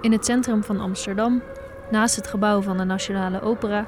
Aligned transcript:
In 0.00 0.12
het 0.12 0.24
centrum 0.24 0.64
van 0.64 0.80
Amsterdam, 0.80 1.42
naast 1.90 2.16
het 2.16 2.26
gebouw 2.26 2.62
van 2.62 2.76
de 2.76 2.84
Nationale 2.84 3.40
Opera, 3.40 3.86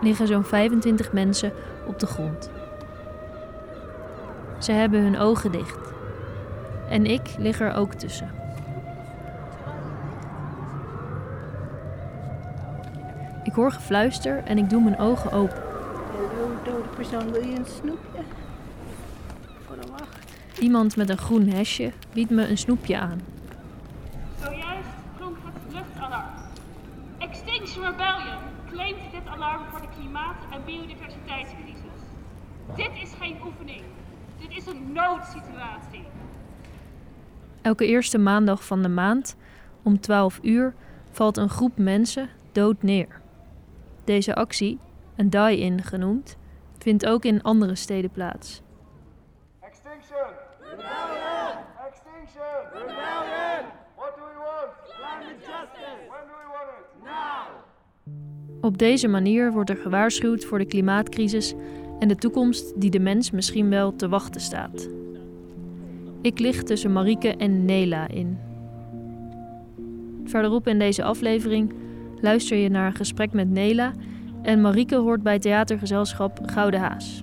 liggen 0.00 0.26
zo'n 0.26 0.44
25 0.44 1.12
mensen 1.12 1.52
op 1.86 1.98
de 1.98 2.06
grond. 2.06 2.50
Ze 4.58 4.72
hebben 4.72 5.02
hun 5.02 5.18
ogen 5.18 5.52
dicht. 5.52 5.92
En 6.88 7.06
ik 7.06 7.34
lig 7.38 7.60
er 7.60 7.74
ook 7.74 7.94
tussen. 7.94 8.30
Ik 13.42 13.52
hoor 13.52 13.72
gefluister 13.72 14.42
en 14.44 14.58
ik 14.58 14.70
doe 14.70 14.82
mijn 14.82 14.98
ogen 14.98 15.32
open. 15.32 15.62
Hallo, 16.16 16.54
dode 16.64 16.88
persoon, 16.96 17.32
wil 17.32 17.42
je 17.46 17.56
een 17.56 17.66
snoepje? 17.66 18.20
Voor 19.66 19.76
de 19.80 19.86
wacht. 19.90 20.18
Iemand 20.58 20.96
met 20.96 21.08
een 21.08 21.18
groen 21.18 21.48
hesje 21.48 21.92
biedt 22.12 22.30
me 22.30 22.48
een 22.48 22.58
snoepje 22.58 22.98
aan. 22.98 23.20
Zojuist 24.40 24.88
klonk 25.16 25.36
het 25.44 25.74
luchtalarm. 25.74 26.30
Extinction 27.18 27.84
Rebellion 27.84 28.42
claimt 28.70 29.10
dit 29.12 29.26
alarm 29.34 29.62
voor 29.70 29.80
de 29.80 29.88
klimaat- 29.98 30.41
en 30.52 30.64
biodiversiteitscrisis. 30.64 32.00
Dit 32.76 32.90
is 33.02 33.12
geen 33.18 33.36
oefening. 33.44 33.82
Dit 34.38 34.50
is 34.56 34.66
een 34.66 34.92
noodsituatie. 34.92 36.04
Elke 37.62 37.86
eerste 37.86 38.18
maandag 38.18 38.64
van 38.64 38.82
de 38.82 38.88
maand, 38.88 39.36
om 39.82 40.00
12 40.00 40.38
uur, 40.42 40.74
valt 41.10 41.36
een 41.36 41.48
groep 41.48 41.78
mensen 41.78 42.28
dood 42.52 42.82
neer. 42.82 43.20
Deze 44.04 44.34
actie, 44.34 44.78
een 45.16 45.30
die-in 45.30 45.82
genoemd, 45.82 46.36
vindt 46.78 47.06
ook 47.06 47.24
in 47.24 47.42
andere 47.42 47.74
steden 47.74 48.10
plaats. 48.10 48.62
Extinction! 49.60 50.28
Rebellion! 50.60 51.56
Extinction! 51.88 52.58
Rebellion! 52.72 53.64
What 53.96 54.14
do 54.16 54.22
we 54.22 54.36
want? 54.36 54.70
Climate 54.96 55.38
justice! 55.38 56.02
When 56.08 56.24
do 56.28 56.34
we 56.42 56.48
want 56.56 56.68
it? 56.78 57.04
Now! 57.04 57.62
Op 58.60 58.71
deze 58.82 59.08
manier 59.08 59.52
wordt 59.52 59.70
er 59.70 59.76
gewaarschuwd 59.76 60.44
voor 60.44 60.58
de 60.58 60.64
klimaatcrisis 60.64 61.54
en 61.98 62.08
de 62.08 62.14
toekomst 62.14 62.80
die 62.80 62.90
de 62.90 62.98
mens 62.98 63.30
misschien 63.30 63.68
wel 63.68 63.96
te 63.96 64.08
wachten 64.08 64.40
staat. 64.40 64.88
Ik 66.22 66.38
lig 66.38 66.62
tussen 66.62 66.92
Marieke 66.92 67.36
en 67.36 67.64
Nela 67.64 68.08
in. 68.08 68.38
Verderop 70.24 70.66
in 70.66 70.78
deze 70.78 71.02
aflevering 71.02 71.72
luister 72.20 72.56
je 72.56 72.68
naar 72.68 72.86
een 72.86 72.96
gesprek 72.96 73.32
met 73.32 73.50
Nela 73.50 73.92
en 74.42 74.60
Marieke 74.60 74.96
hoort 74.96 75.22
bij 75.22 75.38
theatergezelschap 75.38 76.40
Gouden 76.46 76.80
Haas. 76.80 77.22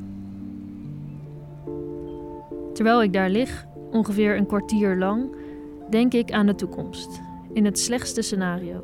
Terwijl 2.74 3.04
ik 3.04 3.14
daar 3.14 3.30
lig, 3.30 3.66
ongeveer 3.92 4.38
een 4.38 4.48
kwartier 4.48 4.98
lang, 4.98 5.36
denk 5.90 6.14
ik 6.14 6.32
aan 6.32 6.46
de 6.46 6.56
toekomst, 6.56 7.22
in 7.54 7.66
het 7.66 7.80
slechtste 7.80 8.22
scenario. 8.22 8.84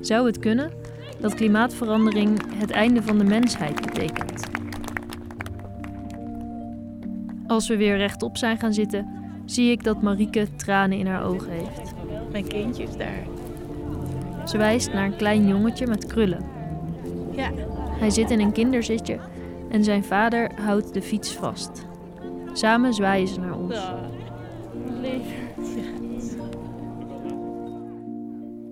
Zou 0.00 0.26
het 0.26 0.38
kunnen 0.38 0.81
dat 1.22 1.34
klimaatverandering 1.34 2.40
het 2.54 2.70
einde 2.70 3.02
van 3.02 3.18
de 3.18 3.24
mensheid 3.24 3.80
betekent? 3.80 4.46
Als 7.46 7.68
we 7.68 7.76
weer 7.76 7.96
rechtop 7.96 8.36
zijn 8.36 8.58
gaan 8.58 8.72
zitten, 8.72 9.06
zie 9.44 9.70
ik 9.70 9.84
dat 9.84 10.02
Marieke 10.02 10.46
tranen 10.56 10.98
in 10.98 11.06
haar 11.06 11.24
ogen 11.24 11.50
heeft. 11.50 11.94
Mijn 12.32 12.48
kindje 12.48 12.82
is 12.82 12.96
daar. 12.96 13.26
Ze 14.46 14.58
wijst 14.58 14.92
naar 14.92 15.04
een 15.04 15.16
klein 15.16 15.48
jongetje 15.48 15.86
met 15.86 16.06
krullen. 16.06 16.44
Ja. 17.30 17.50
Hij 17.90 18.10
zit 18.10 18.30
in 18.30 18.40
een 18.40 18.52
kinderzitje 18.52 19.18
en 19.70 19.84
zijn 19.84 20.04
vader 20.04 20.50
houdt 20.60 20.94
de 20.94 21.02
fiets 21.02 21.32
vast. 21.32 21.86
Samen 22.52 22.94
zwaaien 22.94 23.28
ze 23.28 23.40
naar 23.40 23.58
ons. 23.58 23.80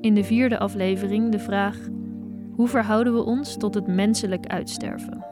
In 0.01 0.15
de 0.15 0.25
vierde 0.25 0.59
aflevering 0.59 1.33
de 1.33 1.39
vraag: 1.39 1.77
hoe 2.61 2.69
verhouden 2.69 3.15
we 3.15 3.23
ons 3.23 3.57
tot 3.57 3.75
het 3.75 3.87
menselijk 3.87 4.47
uitsterven? 4.47 5.25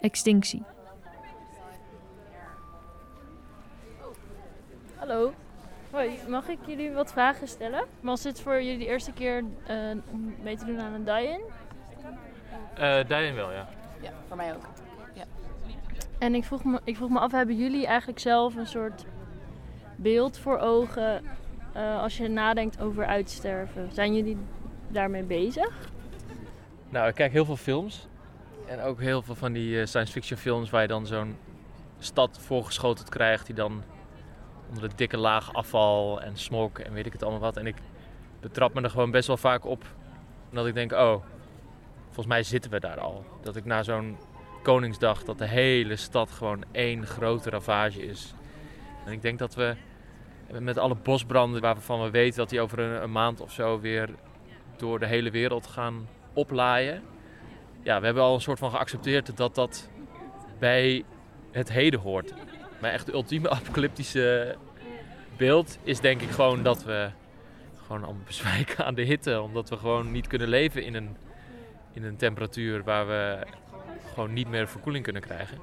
Extinctie. 0.00 0.62
Hallo. 4.94 5.32
Hoi, 5.90 6.10
mag 6.28 6.48
ik 6.48 6.58
jullie 6.66 6.92
wat 6.92 7.12
vragen 7.12 7.48
stellen? 7.48 7.84
Was 8.00 8.22
dit 8.22 8.40
voor 8.40 8.62
jullie 8.62 8.78
de 8.78 8.86
eerste 8.86 9.12
keer 9.12 9.44
eh, 9.66 9.76
om 10.12 10.34
mee 10.42 10.56
te 10.56 10.64
doen 10.64 10.80
aan 10.80 10.92
een 10.92 11.04
die-in? 11.04 11.40
Eh 12.74 13.08
Dijen 13.08 13.34
wel, 13.34 13.52
ja. 13.52 13.68
Ja, 14.00 14.10
voor 14.28 14.36
mij 14.36 14.54
ook. 14.54 14.64
En 16.18 16.34
ik 16.34 16.44
vroeg, 16.44 16.64
me, 16.64 16.80
ik 16.84 16.96
vroeg 16.96 17.10
me 17.10 17.18
af, 17.18 17.32
hebben 17.32 17.56
jullie 17.56 17.86
eigenlijk 17.86 18.18
zelf 18.18 18.56
een 18.56 18.66
soort 18.66 19.04
beeld 19.96 20.38
voor 20.38 20.58
ogen 20.58 21.22
eh, 21.72 22.02
als 22.02 22.16
je 22.16 22.28
nadenkt 22.28 22.80
over 22.80 23.06
uitsterven? 23.06 23.88
Zijn 23.92 24.14
jullie 24.14 24.36
daarmee 24.88 25.22
bezig? 25.22 25.90
Nou, 26.88 27.08
ik 27.08 27.14
kijk 27.14 27.32
heel 27.32 27.44
veel 27.44 27.56
films. 27.56 28.06
En 28.66 28.80
ook 28.80 29.00
heel 29.00 29.22
veel 29.22 29.34
van 29.34 29.52
die 29.52 29.80
eh, 29.80 29.86
science 29.86 30.12
fiction 30.12 30.38
films 30.38 30.70
waar 30.70 30.82
je 30.82 30.88
dan 30.88 31.06
zo'n 31.06 31.36
stad 31.98 32.38
voorgeschoteld 32.40 33.08
krijgt 33.08 33.46
die 33.46 33.54
dan 33.54 33.82
onder 34.68 34.88
de 34.88 34.94
dikke 34.94 35.16
laag 35.16 35.54
afval 35.54 36.20
en 36.22 36.36
smok 36.36 36.78
en 36.78 36.92
weet 36.92 37.06
ik 37.06 37.12
het 37.12 37.22
allemaal 37.22 37.40
wat. 37.40 37.56
En 37.56 37.66
ik 37.66 37.76
betrap 38.40 38.74
me 38.74 38.82
er 38.82 38.90
gewoon 38.90 39.10
best 39.10 39.26
wel 39.26 39.36
vaak 39.36 39.64
op 39.64 39.84
dat 40.50 40.66
ik 40.66 40.74
denk, 40.74 40.92
oh, 40.92 41.22
volgens 42.04 42.26
mij 42.26 42.42
zitten 42.42 42.70
we 42.70 42.80
daar 42.80 43.00
al. 43.00 43.24
Dat 43.42 43.56
ik 43.56 43.64
na 43.64 43.82
zo'n 43.82 44.16
Koningsdag, 44.62 45.24
dat 45.24 45.38
de 45.38 45.46
hele 45.46 45.96
stad 45.96 46.30
gewoon 46.30 46.64
één 46.72 47.06
grote 47.06 47.50
ravage 47.50 48.06
is. 48.06 48.34
En 49.04 49.12
ik 49.12 49.22
denk 49.22 49.38
dat 49.38 49.54
we 49.54 49.76
met 50.58 50.78
alle 50.78 50.94
bosbranden 50.94 51.60
waarvan 51.60 52.02
we 52.02 52.10
weten 52.10 52.38
dat 52.38 52.48
die 52.48 52.60
over 52.60 52.78
een 52.78 53.12
maand 53.12 53.40
of 53.40 53.52
zo 53.52 53.80
weer 53.80 54.08
door 54.78 54.98
de 54.98 55.06
hele 55.06 55.30
wereld 55.30 55.66
gaan 55.66 56.08
oplaaien. 56.32 57.02
Ja, 57.82 57.98
we 57.98 58.04
hebben 58.04 58.22
al 58.22 58.34
een 58.34 58.40
soort 58.40 58.58
van 58.58 58.70
geaccepteerd 58.70 59.36
dat 59.36 59.54
dat 59.54 59.88
bij 60.58 61.04
het 61.50 61.72
heden 61.72 62.00
hoort. 62.00 62.34
Maar 62.80 62.90
echt 62.90 63.06
de 63.06 63.12
ultieme 63.12 63.50
apocalyptische 63.58 64.56
beeld 65.36 65.78
is 65.82 66.00
denk 66.00 66.20
ik 66.20 66.30
gewoon 66.30 66.62
dat 66.62 66.84
we 66.84 67.10
gewoon 67.86 68.04
allemaal 68.04 68.24
bezwijken 68.26 68.84
aan 68.84 68.94
de 68.94 69.02
hitte. 69.02 69.40
Omdat 69.40 69.68
we 69.68 69.76
gewoon 69.76 70.12
niet 70.12 70.26
kunnen 70.26 70.48
leven 70.48 70.84
in 70.84 70.94
een, 70.94 71.16
in 71.92 72.04
een 72.04 72.16
temperatuur 72.16 72.84
waar 72.84 73.06
we 73.06 73.38
gewoon 74.12 74.32
niet 74.32 74.48
meer 74.48 74.68
verkoeling 74.68 75.04
kunnen 75.04 75.22
krijgen. 75.22 75.58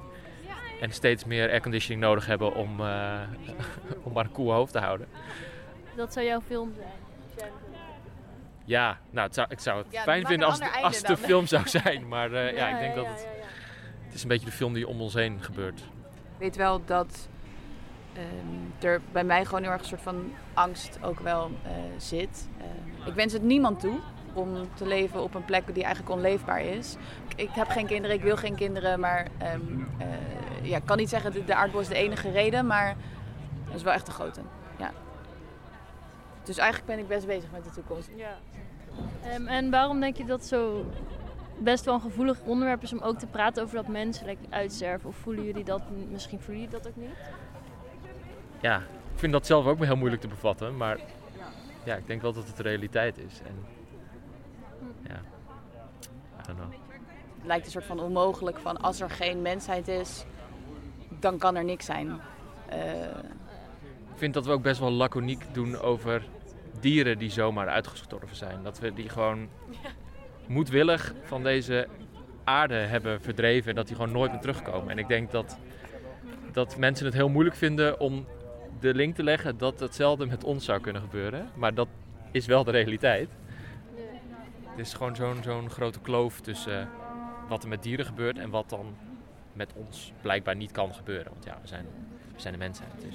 En 0.80 0.92
steeds 0.92 1.24
meer 1.24 1.50
airconditioning 1.50 2.00
nodig 2.00 2.26
hebben 2.26 2.54
om, 2.54 2.80
eh, 2.80 3.20
om 4.04 4.12
maar 4.12 4.24
een 4.24 4.32
koel 4.32 4.52
hoofd 4.52 4.72
te 4.72 4.78
houden. 4.78 5.08
Dat 5.96 6.12
zou 6.12 6.26
jouw 6.26 6.40
film 6.40 6.72
zijn. 6.76 7.05
Ja, 8.66 8.98
nou, 9.10 9.26
het 9.26 9.34
zou, 9.34 9.46
ik 9.50 9.60
zou 9.60 9.78
het 9.78 9.86
Ja, 9.92 10.02
fijn 10.02 10.26
vinden 10.26 10.46
als, 10.48 10.58
het- 10.58 10.82
als 10.82 10.96
het 10.98 11.08
een 11.08 11.16
film 11.16 11.46
zou 11.46 11.68
zijn. 11.68 12.08
Maar 12.08 12.32
eh, 12.32 12.54
ja, 12.58 12.68
ik 12.68 12.78
denk 12.78 12.94
dat 12.94 13.06
het, 13.06 13.26
het 14.04 14.14
is 14.14 14.22
een 14.22 14.28
beetje 14.28 14.46
de 14.46 14.52
film 14.52 14.72
die 14.72 14.88
om 14.88 15.00
ons 15.00 15.14
heen 15.14 15.42
gebeurt. 15.42 15.78
Ik 15.80 16.38
weet 16.38 16.56
wel 16.56 16.84
dat 16.84 17.28
ehm, 18.12 18.86
er 18.86 19.00
bij 19.12 19.24
mij 19.24 19.44
gewoon 19.44 19.62
heel 19.62 19.70
erg 19.70 19.80
een 19.80 19.86
soort 19.86 20.02
van 20.02 20.32
angst 20.54 20.98
ook 21.02 21.20
wel 21.20 21.50
eh, 21.62 21.70
zit. 21.96 22.48
Ehm, 22.58 23.08
ik 23.08 23.14
wens 23.14 23.32
het 23.32 23.42
niemand 23.42 23.80
toe 23.80 23.98
om 24.32 24.68
te 24.74 24.86
leven 24.86 25.22
op 25.22 25.34
een 25.34 25.44
plek 25.44 25.74
die 25.74 25.84
eigenlijk 25.84 26.14
onleefbaar 26.14 26.60
is. 26.62 26.96
Ik, 27.28 27.40
ik 27.40 27.50
heb 27.52 27.68
geen 27.68 27.86
kinderen, 27.86 28.16
ik 28.16 28.22
wil 28.22 28.36
geen 28.36 28.54
kinderen, 28.54 29.00
maar 29.00 29.26
ehm, 29.38 29.60
eh, 29.98 30.06
ja, 30.62 30.76
ik 30.76 30.84
kan 30.86 30.96
niet 30.96 31.08
zeggen 31.08 31.32
dat 31.32 31.46
de 31.46 31.54
aardbol 31.54 31.80
is 31.80 31.88
de 31.88 31.94
enige 31.94 32.30
reden, 32.30 32.66
maar 32.66 32.96
het 33.64 33.74
is 33.74 33.82
wel 33.82 33.92
echt 33.92 34.08
een 34.08 34.14
grote. 34.14 34.40
Ja. 34.78 34.90
Dus 36.46 36.56
eigenlijk 36.58 36.90
ben 36.90 36.98
ik 36.98 37.08
best 37.08 37.26
bezig 37.26 37.50
met 37.50 37.64
de 37.64 37.70
toekomst. 37.70 38.08
Ja. 38.16 38.38
Ehm, 39.24 39.46
en 39.46 39.70
waarom 39.70 40.00
denk 40.00 40.16
je 40.16 40.24
dat 40.24 40.44
zo 40.44 40.84
best 41.58 41.84
wel 41.84 41.94
een 41.94 42.00
gevoelig 42.00 42.40
onderwerp 42.44 42.82
is 42.82 42.92
om 42.92 43.00
ook 43.00 43.18
te 43.18 43.26
praten 43.26 43.62
over 43.62 43.76
dat 43.76 43.88
menselijk 43.88 44.38
uitsterven? 44.50 45.08
Of 45.08 45.16
voelen 45.16 45.44
jullie 45.44 45.64
dat, 45.64 45.82
misschien 46.10 46.40
voelen 46.40 46.62
jullie 46.62 46.78
dat 46.78 46.88
ook 46.88 46.96
niet? 46.96 47.14
Ja, 48.60 48.76
ik 49.12 49.18
vind 49.18 49.32
dat 49.32 49.46
zelf 49.46 49.66
ook 49.66 49.78
wel 49.78 49.86
heel 49.86 49.96
moeilijk 49.96 50.22
te 50.22 50.28
bevatten. 50.28 50.76
Maar 50.76 50.98
ja, 51.84 51.94
ik 51.94 52.06
denk 52.06 52.22
wel 52.22 52.32
dat 52.32 52.46
het 52.46 52.56
de 52.56 52.62
realiteit 52.62 53.18
is. 53.18 53.40
En 53.46 53.64
ja, 55.02 55.20
I 56.40 56.46
don't 56.46 56.58
know. 56.58 56.70
Het 57.36 57.46
lijkt 57.46 57.64
een 57.66 57.72
soort 57.72 57.84
van 57.84 58.00
onmogelijk 58.00 58.58
van 58.58 58.76
als 58.80 59.00
er 59.00 59.10
geen 59.10 59.42
mensheid 59.42 59.88
is, 59.88 60.24
dan 61.20 61.38
kan 61.38 61.56
er 61.56 61.64
niks 61.64 61.84
zijn. 61.84 62.20
Eh, 62.68 63.00
Ik 64.12 64.22
vind 64.22 64.34
dat 64.34 64.46
we 64.46 64.52
ook 64.52 64.62
best 64.62 64.80
wel 64.80 64.90
laconiek 64.90 65.44
doen 65.52 65.78
over 65.78 66.22
dieren 66.80 67.18
die 67.18 67.30
zomaar 67.30 67.68
uitgestorven 67.68 68.36
zijn. 68.36 68.62
Dat 68.62 68.78
we 68.78 68.92
die 68.92 69.08
gewoon 69.08 69.48
moedwillig 70.46 71.14
van 71.22 71.42
deze 71.42 71.88
aarde 72.44 72.74
hebben 72.74 73.20
verdreven 73.20 73.70
en 73.70 73.74
dat 73.74 73.86
die 73.86 73.96
gewoon 73.96 74.12
nooit 74.12 74.30
meer 74.30 74.40
terugkomen. 74.40 74.90
En 74.90 74.98
ik 74.98 75.08
denk 75.08 75.30
dat, 75.30 75.58
dat 76.52 76.76
mensen 76.76 77.06
het 77.06 77.14
heel 77.14 77.28
moeilijk 77.28 77.56
vinden 77.56 78.00
om 78.00 78.26
de 78.80 78.94
link 78.94 79.14
te 79.14 79.22
leggen 79.22 79.58
dat 79.58 79.80
hetzelfde 79.80 80.26
met 80.26 80.44
ons 80.44 80.64
zou 80.64 80.80
kunnen 80.80 81.02
gebeuren. 81.02 81.50
Maar 81.54 81.74
dat 81.74 81.88
is 82.30 82.46
wel 82.46 82.64
de 82.64 82.70
realiteit. 82.70 83.28
Het 84.62 84.86
is 84.86 84.94
gewoon 84.94 85.16
zo'n 85.16 85.42
zo'n 85.42 85.70
grote 85.70 86.00
kloof 86.00 86.40
tussen 86.40 86.88
wat 87.48 87.62
er 87.62 87.68
met 87.68 87.82
dieren 87.82 88.06
gebeurt 88.06 88.38
en 88.38 88.50
wat 88.50 88.68
dan 88.68 88.96
met 89.52 89.72
ons 89.74 90.12
blijkbaar 90.20 90.56
niet 90.56 90.72
kan 90.72 90.94
gebeuren. 90.94 91.32
Want 91.32 91.44
ja, 91.44 91.58
we 91.62 91.68
zijn, 91.68 91.86
we 92.34 92.40
zijn 92.40 92.52
de 92.52 92.58
mensheid. 92.58 92.90
Dus 93.00 93.14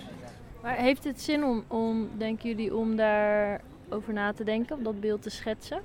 Maar 0.61 0.75
heeft 0.75 1.03
het 1.03 1.21
zin 1.21 1.43
om, 1.43 1.63
om 1.67 2.09
denken 2.17 2.49
jullie, 2.49 2.75
om 2.75 2.95
daarover 2.95 4.13
na 4.13 4.33
te 4.33 4.43
denken, 4.43 4.75
om 4.75 4.83
dat 4.83 4.99
beeld 4.99 5.21
te 5.21 5.29
schetsen? 5.29 5.81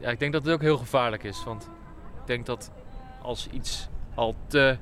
Ja, 0.00 0.10
ik 0.10 0.18
denk 0.18 0.32
dat 0.32 0.44
het 0.44 0.54
ook 0.54 0.60
heel 0.60 0.76
gevaarlijk 0.76 1.22
is. 1.22 1.44
Want 1.44 1.62
ik 2.20 2.26
denk 2.26 2.46
dat 2.46 2.72
als 3.22 3.48
iets 3.48 3.88
al 4.14 4.34
te 4.46 4.76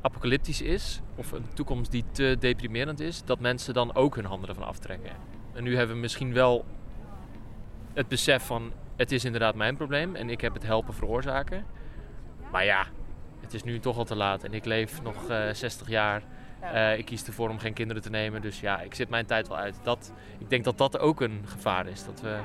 apocalyptisch 0.00 0.60
is, 0.60 1.00
of 1.14 1.32
een 1.32 1.46
toekomst 1.54 1.90
die 1.90 2.04
te 2.10 2.36
deprimerend 2.38 3.00
is, 3.00 3.24
dat 3.24 3.40
mensen 3.40 3.74
dan 3.74 3.94
ook 3.94 4.14
hun 4.14 4.24
handen 4.24 4.48
ervan 4.48 4.66
aftrekken. 4.66 5.12
En 5.52 5.64
nu 5.64 5.76
hebben 5.76 5.94
we 5.96 6.02
misschien 6.02 6.32
wel 6.32 6.64
het 7.92 8.08
besef 8.08 8.46
van 8.46 8.72
het 8.96 9.12
is 9.12 9.24
inderdaad 9.24 9.54
mijn 9.54 9.76
probleem 9.76 10.14
en 10.14 10.30
ik 10.30 10.40
heb 10.40 10.54
het 10.54 10.62
helpen 10.62 10.94
veroorzaken. 10.94 11.64
Maar 12.50 12.64
ja, 12.64 12.86
het 13.40 13.54
is 13.54 13.62
nu 13.62 13.80
toch 13.80 13.98
al 13.98 14.04
te 14.04 14.16
laat 14.16 14.44
en 14.44 14.54
ik 14.54 14.64
leef 14.64 15.02
nog 15.02 15.30
uh, 15.30 15.48
60 15.52 15.88
jaar. 15.88 16.22
Uh, 16.72 16.98
ik 16.98 17.04
kies 17.04 17.26
ervoor 17.26 17.48
om 17.48 17.58
geen 17.58 17.72
kinderen 17.72 18.02
te 18.02 18.10
nemen, 18.10 18.42
dus 18.42 18.60
ja, 18.60 18.80
ik 18.80 18.94
zit 18.94 19.08
mijn 19.08 19.26
tijd 19.26 19.48
wel 19.48 19.56
uit. 19.56 19.78
Dat, 19.82 20.12
ik 20.38 20.50
denk 20.50 20.64
dat 20.64 20.78
dat 20.78 20.98
ook 20.98 21.20
een 21.20 21.40
gevaar 21.44 21.86
is. 21.86 22.04
Dat 22.04 22.20
we 22.20 22.38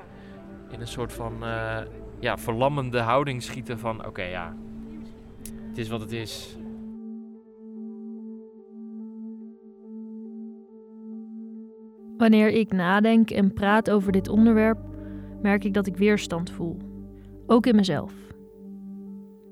in 0.69 0.81
een 0.81 0.87
soort 0.87 1.13
van 1.13 1.33
uh, 1.43 1.77
ja, 2.19 2.37
verlammende 2.37 2.99
houding 2.99 3.43
schieten 3.43 3.79
van 3.79 3.97
oké, 3.97 4.07
okay, 4.07 4.29
ja, 4.29 4.55
het 5.67 5.77
is 5.77 5.89
wat 5.89 6.01
het 6.01 6.11
is. 6.11 6.57
Wanneer 12.17 12.49
ik 12.49 12.71
nadenk 12.71 13.29
en 13.29 13.53
praat 13.53 13.89
over 13.89 14.11
dit 14.11 14.27
onderwerp, 14.27 14.79
merk 15.41 15.63
ik 15.63 15.73
dat 15.73 15.87
ik 15.87 15.97
weerstand 15.97 16.51
voel. 16.51 16.77
Ook 17.47 17.65
in 17.65 17.75
mezelf. 17.75 18.13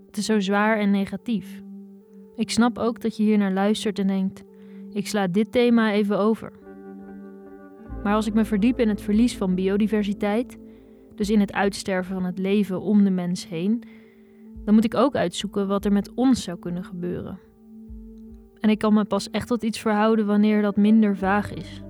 Het 0.06 0.18
is 0.18 0.26
zo 0.26 0.40
zwaar 0.40 0.78
en 0.78 0.92
negatief. 0.92 1.62
Ik 2.36 2.50
snap 2.50 2.78
ook 2.78 3.02
dat 3.02 3.18
je 3.18 3.24
hier 3.24 3.38
naar 3.38 3.52
luistert 3.52 4.00
en 4.00 4.08
denkt: 4.08 4.44
ik 4.98 5.08
sla 5.08 5.28
dit 5.28 5.52
thema 5.52 5.92
even 5.92 6.18
over. 6.18 6.52
Maar 8.04 8.14
als 8.14 8.28
ik 8.28 8.34
me 8.34 8.46
verdiep 8.46 8.80
in 8.80 8.90
het 8.90 9.02
verlies 9.02 9.38
van 9.38 9.56
biodiversiteit, 9.56 10.58
dus 11.16 11.30
in 11.30 11.40
het 11.40 11.54
uitsterven 11.54 12.14
van 12.14 12.24
het 12.24 12.38
leven 12.38 12.82
om 12.82 13.04
de 13.04 13.10
mens 13.10 13.48
heen, 13.48 13.84
dan 14.66 14.74
moet 14.74 14.86
ik 14.86 14.96
ook 14.96 15.16
uitzoeken 15.16 15.68
wat 15.68 15.86
er 15.86 15.92
met 15.92 16.14
ons 16.14 16.44
zou 16.44 16.60
kunnen 16.60 16.84
gebeuren. 16.84 17.40
En 18.60 18.70
ik 18.70 18.78
kan 18.80 18.94
me 18.94 19.06
pas 19.06 19.30
echt 19.30 19.48
tot 19.48 19.64
iets 19.64 19.80
verhouden 19.80 20.26
wanneer 20.26 20.62
dat 20.62 20.78
minder 20.78 21.18
vaag 21.18 21.54
is. 21.54 21.82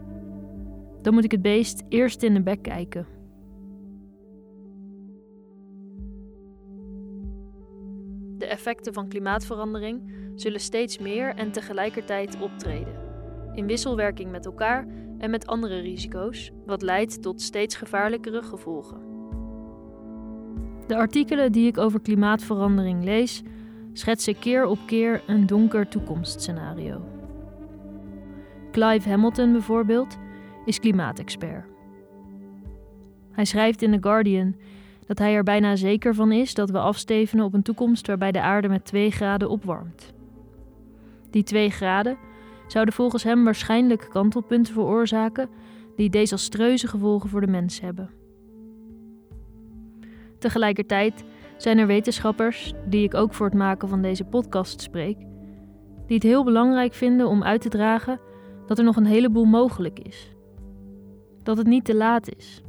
Dan 1.02 1.14
moet 1.14 1.24
ik 1.24 1.32
het 1.32 1.42
beest 1.42 1.84
eerst 1.90 2.24
in 2.24 2.34
de 2.34 2.42
bek 2.42 2.62
kijken. 2.62 3.08
De 8.38 8.46
effecten 8.48 8.94
van 8.94 9.08
klimaatverandering 9.08 10.16
zullen 10.40 10.60
steeds 10.60 10.98
meer 10.98 11.36
en 11.36 11.52
tegelijkertijd 11.52 12.42
optreden, 12.42 12.97
in 13.58 13.68
wisselwerking 13.68 14.32
met 14.32 14.46
elkaar 14.46 14.88
en 15.18 15.30
met 15.30 15.48
andere 15.48 15.80
risico's, 15.80 16.52
wat 16.66 16.82
leidt 16.82 17.22
tot 17.22 17.42
steeds 17.42 17.76
gevaarlijkere 17.76 18.42
gevolgen. 18.42 19.02
De 20.88 20.96
artikelen 20.96 21.52
die 21.52 21.68
ik 21.68 21.78
over 21.78 22.02
klimaatverandering 22.02 23.04
lees, 23.04 23.44
schetsen 23.94 24.40
keer 24.40 24.66
op 24.66 24.78
keer 24.86 25.24
een 25.28 25.46
donker 25.46 25.88
toekomstscenario. 25.88 27.02
Clive 28.72 29.10
Hamilton 29.10 29.52
bijvoorbeeld 29.52 30.18
is 30.66 30.80
klimaatexpert. 30.80 31.66
Hij 33.32 33.46
schrijft 33.46 33.82
in 33.82 33.92
The 33.92 33.98
Guardian 34.02 34.56
dat 35.06 35.18
hij 35.18 35.34
er 35.36 35.44
bijna 35.44 35.76
zeker 35.76 36.16
van 36.16 36.32
is 36.32 36.54
dat 36.54 36.70
we 36.70 36.80
afstevenen 36.80 37.46
op 37.46 37.54
een 37.54 37.62
toekomst 37.62 38.08
waarbij 38.08 38.32
de 38.32 38.42
aarde 38.42 38.68
met 38.68 38.86
2 38.86 39.12
graden 39.12 39.50
opwarmt. 39.50 40.14
Die 41.30 41.44
2 41.44 41.70
graden 41.70 42.18
zouden 42.68 42.94
volgens 42.94 43.24
hem 43.24 43.44
waarschijnlijk 43.44 44.08
kantelpunten 44.10 44.74
veroorzaken 44.74 45.50
die 45.96 46.10
desastreuze 46.10 46.88
gevolgen 46.88 47.30
voor 47.30 47.42
de 47.42 47.48
mens 47.48 47.80
hebben. 47.80 48.10
Tegelijkertijd 50.40 51.24
zijn 51.58 51.78
er 51.78 51.88
wetenschappers, 51.88 52.74
die 52.86 53.04
ik 53.04 53.14
ook 53.14 53.34
voor 53.34 53.46
het 53.46 53.56
maken 53.56 53.88
van 53.88 54.02
deze 54.02 54.24
podcast 54.24 54.82
spreek, 54.82 55.18
die 56.06 56.16
het 56.16 56.24
heel 56.24 56.44
belangrijk 56.44 56.94
vinden 56.94 57.28
om 57.28 57.44
uit 57.44 57.62
te 57.62 57.70
dragen 57.70 58.20
dat 58.66 58.78
er 58.78 58.84
nog 58.84 58.96
een 58.96 59.06
heleboel 59.06 59.46
mogelijk 59.46 60.00
is. 60.00 60.36
Dat 61.44 61.58
het 61.58 61.68
niet 61.68 61.86
te 61.86 61.96
laat 61.96 62.36
is. 62.36 62.62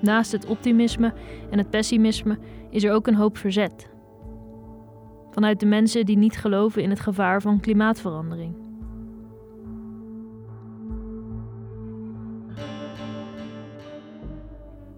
Naast 0.00 0.32
het 0.32 0.46
optimisme 0.46 1.12
en 1.50 1.58
het 1.58 1.70
pessimisme 1.70 2.38
is 2.70 2.84
er 2.84 2.92
ook 2.92 3.06
een 3.06 3.14
hoop 3.14 3.36
verzet. 3.36 3.90
Vanuit 5.38 5.60
de 5.60 5.66
mensen 5.66 6.06
die 6.06 6.16
niet 6.16 6.36
geloven 6.36 6.82
in 6.82 6.90
het 6.90 7.00
gevaar 7.00 7.42
van 7.42 7.60
klimaatverandering. 7.60 8.54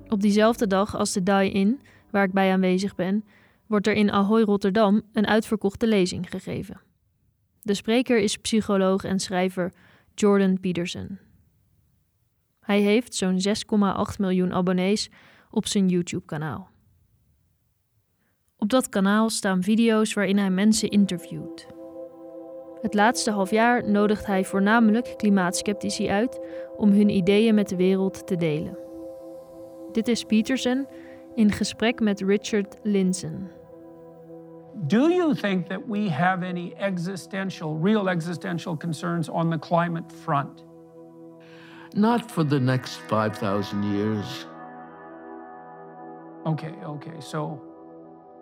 Op 0.09 0.21
diezelfde 0.21 0.67
dag 0.67 0.97
als 0.97 1.13
de 1.13 1.23
Die-In, 1.23 1.81
waar 2.11 2.25
ik 2.25 2.33
bij 2.33 2.53
aanwezig 2.53 2.95
ben, 2.95 3.25
wordt 3.67 3.87
er 3.87 3.95
in 3.95 4.11
Ahoy 4.11 4.43
Rotterdam 4.43 5.03
een 5.13 5.27
uitverkochte 5.27 5.87
lezing 5.87 6.31
gegeven. 6.31 6.81
De 7.63 7.75
spreker 7.75 8.19
is 8.19 8.37
psycholoog 8.37 9.05
en 9.05 9.21
schrijver 9.21 9.73
Jordan 10.15 10.61
Peterson. 10.61 11.19
Hij 12.61 12.81
heeft 12.81 13.15
zo'n 13.15 13.41
6,8 14.13 14.17
miljoen 14.19 14.53
abonnees 14.53 15.11
op 15.51 15.67
zijn 15.67 15.89
YouTube-kanaal. 15.89 16.69
Op 18.61 18.69
dat 18.69 18.89
kanaal 18.89 19.31
staan 19.31 19.62
video's 19.62 20.12
waarin 20.15 20.39
hij 20.39 20.51
mensen 20.51 20.89
interviewt. 20.89 21.67
Het 22.81 22.95
laatste 22.95 23.31
half 23.31 23.51
jaar 23.51 23.91
nodigt 23.91 24.27
hij 24.27 24.45
voornamelijk 24.45 25.15
klimaatskeptici 25.17 26.09
uit 26.09 26.41
om 26.77 26.91
hun 26.91 27.09
ideeën 27.09 27.55
met 27.55 27.69
de 27.69 27.77
wereld 27.77 28.27
te 28.27 28.37
delen. 28.37 28.79
Dit 29.93 30.09
is 30.09 30.25
Peterson 30.25 30.87
in 31.35 31.53
gesprek 31.53 32.01
met 32.01 32.21
Richard 32.21 32.77
Linson. 32.83 33.49
Do 34.87 35.09
you 35.09 35.35
think 35.35 35.67
that 35.67 35.81
we 35.89 36.11
have 36.11 36.47
any 36.47 36.73
existential, 36.77 37.79
real 37.83 38.09
existential 38.09 38.77
concerns 38.77 39.29
on 39.29 39.51
the 39.51 39.59
climate 39.59 40.15
front? 40.23 40.65
Not 41.97 42.31
for 42.31 42.47
the 42.47 42.61
next 42.61 43.01
5,000 43.06 43.85
years. 43.85 44.47
Okay, 46.45 46.75
okay. 46.85 47.21
So 47.21 47.69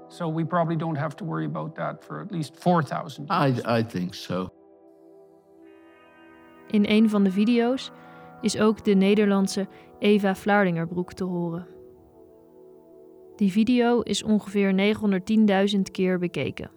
so 0.08 0.32
we 0.32 0.44
probably 0.44 0.76
don't 0.76 0.99
have 0.99 1.14
to 1.16 1.25
worry 1.25 1.44
about 1.44 1.75
that 1.75 2.05
for 2.05 2.20
at 2.20 2.31
least 2.31 2.56
4,000 2.58 3.26
years. 3.28 3.64
I, 3.64 3.78
I 3.78 3.87
think 3.87 4.14
so. 4.14 4.49
In 6.70 6.84
een 6.88 7.10
van 7.10 7.25
de 7.25 7.31
video's 7.31 7.90
is 8.40 8.59
ook 8.59 8.85
de 8.85 8.94
Nederlandse 8.94 9.68
Eva 9.99 10.35
Vlaardingerbroek 10.35 11.12
te 11.12 11.25
horen. 11.25 11.66
Die 13.37 13.52
video 13.52 14.00
is 14.00 14.23
ongeveer 14.23 14.97
910.000 15.75 15.80
keer 15.90 16.18
bekeken. 16.18 16.71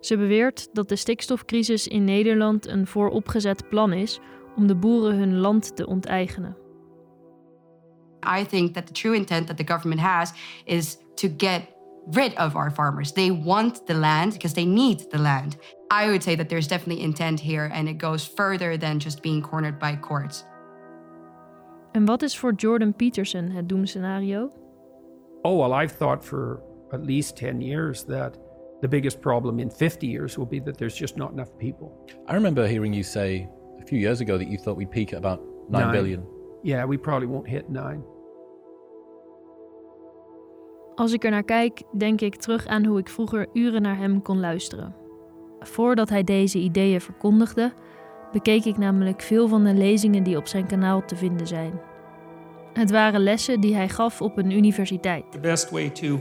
Ze 0.00 0.16
beweert 0.16 0.68
dat 0.74 0.88
de 0.88 0.96
stikstofcrisis 0.96 1.88
in 1.88 2.04
Nederland 2.04 2.66
een 2.66 2.86
vooropgezet 2.86 3.68
plan 3.68 3.92
is 3.92 4.20
om 4.56 4.66
de 4.66 4.76
boeren 4.76 5.16
hun 5.16 5.36
land 5.36 5.76
te 5.76 5.86
onteigenen. 5.86 6.56
I 8.38 8.46
think 8.46 8.74
that 8.74 8.86
the 8.86 8.92
true 8.92 9.14
intent 9.14 9.46
that 9.46 9.56
the 9.56 9.66
government 9.66 10.00
has 10.00 10.32
is 10.64 10.98
to 11.14 11.28
get 11.36 11.77
rid 12.12 12.34
of 12.36 12.56
our 12.56 12.70
farmers. 12.70 13.12
They 13.12 13.30
want 13.30 13.86
the 13.86 13.94
land 13.94 14.32
because 14.32 14.54
they 14.54 14.64
need 14.64 15.10
the 15.10 15.18
land. 15.18 15.56
I 15.90 16.08
would 16.08 16.22
say 16.22 16.36
that 16.36 16.48
there's 16.48 16.68
definitely 16.68 17.02
intent 17.02 17.40
here 17.40 17.70
and 17.72 17.88
it 17.88 17.98
goes 17.98 18.26
further 18.26 18.76
than 18.76 18.98
just 18.98 19.22
being 19.22 19.42
cornered 19.42 19.78
by 19.78 19.96
courts. 19.96 20.44
En 21.92 22.04
wat 22.04 22.22
is 22.22 22.38
voor 22.38 22.52
Jordan 22.52 22.94
Peterson 22.94 23.50
het 23.50 23.68
doemscenario? 23.68 24.50
Oh, 25.42 25.56
well, 25.56 25.72
I've 25.72 25.96
thought 25.96 26.24
for 26.24 26.60
at 26.92 27.04
least 27.04 27.36
10 27.36 27.60
years 27.60 28.04
that 28.04 28.36
the 28.80 28.88
biggest 28.88 29.20
problem 29.20 29.58
in 29.58 29.70
50 29.70 30.06
years 30.06 30.36
will 30.36 30.46
be 30.46 30.60
that 30.60 30.76
there's 30.78 30.94
just 30.94 31.16
not 31.16 31.32
enough 31.32 31.50
people. 31.58 32.06
I 32.28 32.34
remember 32.34 32.66
hearing 32.66 32.92
you 32.92 33.02
say 33.02 33.48
a 33.80 33.86
few 33.86 33.98
years 33.98 34.20
ago 34.20 34.38
that 34.38 34.48
you 34.48 34.58
thought 34.58 34.76
we'd 34.76 34.90
peak 34.90 35.12
at 35.12 35.18
about 35.18 35.40
nine, 35.68 35.82
nine. 35.82 35.92
billion. 35.92 36.26
Yeah, 36.62 36.84
we 36.84 36.96
probably 36.96 37.26
won't 37.26 37.48
hit 37.48 37.68
nine. 37.68 38.02
Als 40.98 41.12
ik 41.12 41.24
er 41.24 41.30
naar 41.30 41.44
kijk, 41.44 41.82
denk 41.98 42.20
ik 42.20 42.36
terug 42.36 42.66
aan 42.66 42.84
hoe 42.84 42.98
ik 42.98 43.08
vroeger 43.08 43.46
uren 43.52 43.82
naar 43.82 43.96
hem 43.96 44.22
kon 44.22 44.40
luisteren. 44.40 44.94
Voordat 45.60 46.08
hij 46.08 46.24
deze 46.24 46.58
ideeën 46.58 47.00
verkondigde, 47.00 47.72
bekeek 48.32 48.64
ik 48.64 48.76
namelijk 48.78 49.22
veel 49.22 49.48
van 49.48 49.64
de 49.64 49.74
lezingen 49.74 50.22
die 50.22 50.36
op 50.36 50.46
zijn 50.46 50.66
kanaal 50.66 51.04
te 51.04 51.16
vinden 51.16 51.46
zijn. 51.46 51.80
Het 52.72 52.90
waren 52.90 53.20
lessen 53.20 53.60
die 53.60 53.74
hij 53.74 53.88
gaf 53.88 54.22
op 54.22 54.38
een 54.38 54.50
universiteit. 54.50 55.32
The 55.32 55.40
best 55.40 55.70
way 55.70 55.90
to 55.90 56.20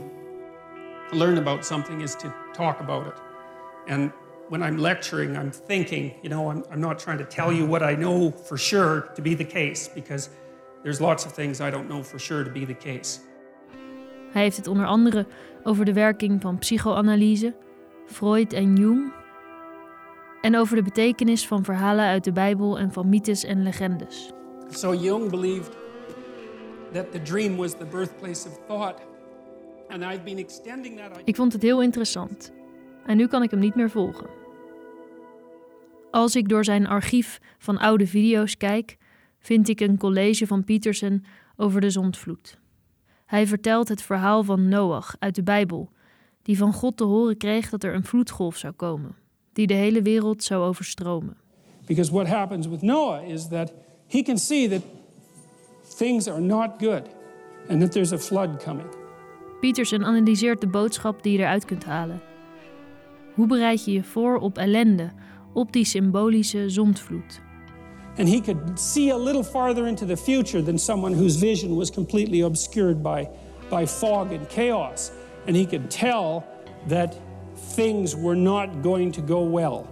learn 1.11 1.37
about 1.37 1.65
something 1.65 2.01
is 2.01 2.15
to 2.15 2.27
talk 2.51 2.79
about 2.79 3.05
it. 3.05 3.21
And 3.91 4.11
when 4.49 4.61
I'm 4.61 4.79
lecturing, 4.79 5.37
I'm 5.37 5.51
thinking, 5.65 6.13
you 6.21 6.33
know, 6.33 6.51
I'm, 6.51 6.63
I'm 6.73 6.79
not 6.79 6.99
trying 6.99 7.19
to 7.19 7.27
tell 7.27 7.55
you 7.55 7.67
what 7.67 7.81
I 7.81 7.95
know 7.95 8.31
for 8.31 8.57
sure 8.57 9.11
to 9.15 9.21
be 9.21 9.35
the 9.35 9.47
case, 9.47 9.89
because 9.93 10.29
there's 10.83 10.99
lots 10.99 11.25
of 11.25 11.33
things 11.33 11.59
I 11.59 11.71
don't 11.71 11.87
know 11.87 12.03
for 12.03 12.19
sure 12.19 12.43
to 12.43 12.51
be 12.51 12.65
the 12.65 12.91
case. 12.91 13.19
Hij 14.31 14.41
heeft 14.41 14.57
het 14.57 14.67
onder 14.67 14.85
andere 14.85 15.27
over 15.63 15.85
de 15.85 15.93
werking 15.93 16.41
van 16.41 16.57
psychoanalyse, 16.57 17.55
Freud 18.05 18.53
en 18.53 18.75
Jung, 18.75 19.11
En 20.41 20.57
over 20.57 20.75
de 20.75 20.83
betekenis 20.83 21.47
van 21.47 21.63
verhalen 21.63 22.05
uit 22.05 22.23
de 22.23 22.31
Bijbel 22.31 22.79
en 22.79 22.91
van 22.91 23.09
mythes 23.09 23.43
en 23.43 23.63
legendes. 23.63 24.31
So 24.69 24.95
Jung 24.95 25.29
believed 25.29 25.77
that 26.93 27.11
the 27.11 27.21
dream 27.21 27.55
was 27.55 27.71
the 27.71 27.85
birthplace 27.85 28.47
of 28.47 28.59
thought. 28.67 29.01
And 29.89 30.03
I've 30.03 30.23
been 30.23 30.37
extending 30.37 30.97
that 30.97 31.21
Ik 31.23 31.35
vond 31.35 31.53
het 31.53 31.61
heel 31.61 31.81
interessant. 31.81 32.51
En 33.05 33.17
nu 33.17 33.27
kan 33.27 33.43
ik 33.43 33.51
hem 33.51 33.59
niet 33.59 33.75
meer 33.75 33.89
volgen. 33.89 34.27
Als 36.11 36.35
ik 36.35 36.49
door 36.49 36.63
zijn 36.63 36.87
archief 36.87 37.39
van 37.57 37.77
oude 37.77 38.07
video's 38.07 38.57
kijk, 38.57 38.97
vind 39.39 39.69
ik 39.69 39.79
een 39.79 39.97
college 39.97 40.47
van 40.47 40.63
Peterson 40.63 41.25
over 41.55 41.81
de 41.81 41.89
zondvloed. 41.89 42.59
Hij 43.27 43.47
vertelt 43.47 43.87
het 43.87 44.01
verhaal 44.01 44.43
van 44.43 44.67
Noach 44.67 45.15
uit 45.19 45.35
de 45.35 45.43
Bijbel, 45.43 45.89
die 46.41 46.57
van 46.57 46.73
God 46.73 46.97
te 46.97 47.03
horen 47.03 47.37
kreeg 47.37 47.69
dat 47.69 47.83
er 47.83 47.93
een 47.93 48.03
vloedgolf 48.03 48.57
zou 48.57 48.73
komen, 48.73 49.15
die 49.53 49.67
de 49.67 49.73
hele 49.73 50.01
wereld 50.01 50.43
zou 50.43 50.63
overstromen. 50.63 51.37
Because 51.85 52.11
what 52.11 52.27
happens 52.27 52.67
with 52.67 52.81
Noah 52.81 53.27
is 53.29 53.47
that 53.47 53.73
he 54.07 54.21
can 54.21 54.37
see 54.37 54.69
that 54.69 54.81
things 55.97 56.27
are 56.27 56.39
not 56.39 56.69
good 56.77 57.01
and 57.69 57.79
that 57.79 57.91
there's 57.91 58.13
a 58.13 58.17
flood 58.17 58.63
coming. 58.63 58.87
Peterson 59.59 60.05
analyseert 60.05 60.61
de 60.61 60.67
boodschap 60.67 61.23
die 61.23 61.31
je 61.31 61.39
eruit 61.39 61.65
kunt 61.65 61.85
halen. 61.85 62.21
Hoe 63.33 63.47
bereid 63.47 63.85
je 63.85 63.91
je 63.91 64.03
voor 64.03 64.37
op 64.37 64.57
ellende, 64.57 65.11
op 65.53 65.71
die 65.71 65.85
symbolische 65.85 66.69
zondvloed? 66.69 67.41
And 68.17 68.27
he 68.27 68.41
could 68.41 68.79
see 68.79 69.09
a 69.09 69.17
little 69.17 69.43
farther 69.43 69.87
into 69.87 70.05
the 70.05 70.17
future 70.17 70.61
than 70.61 70.77
someone 70.77 71.13
whose 71.13 71.35
vision 71.35 71.75
was 71.75 71.91
completely 71.91 72.41
obscured 72.41 73.03
by, 73.03 73.29
by 73.69 73.85
fog 73.85 74.31
and 74.31 74.49
chaos. 74.49 75.11
And 75.45 75.55
he 75.55 75.65
could 75.65 75.91
tell 75.91 76.45
that 76.87 77.15
things 77.75 78.15
were 78.15 78.35
not 78.35 78.81
going 78.81 79.11
to 79.13 79.21
go 79.21 79.43
well. 79.43 79.87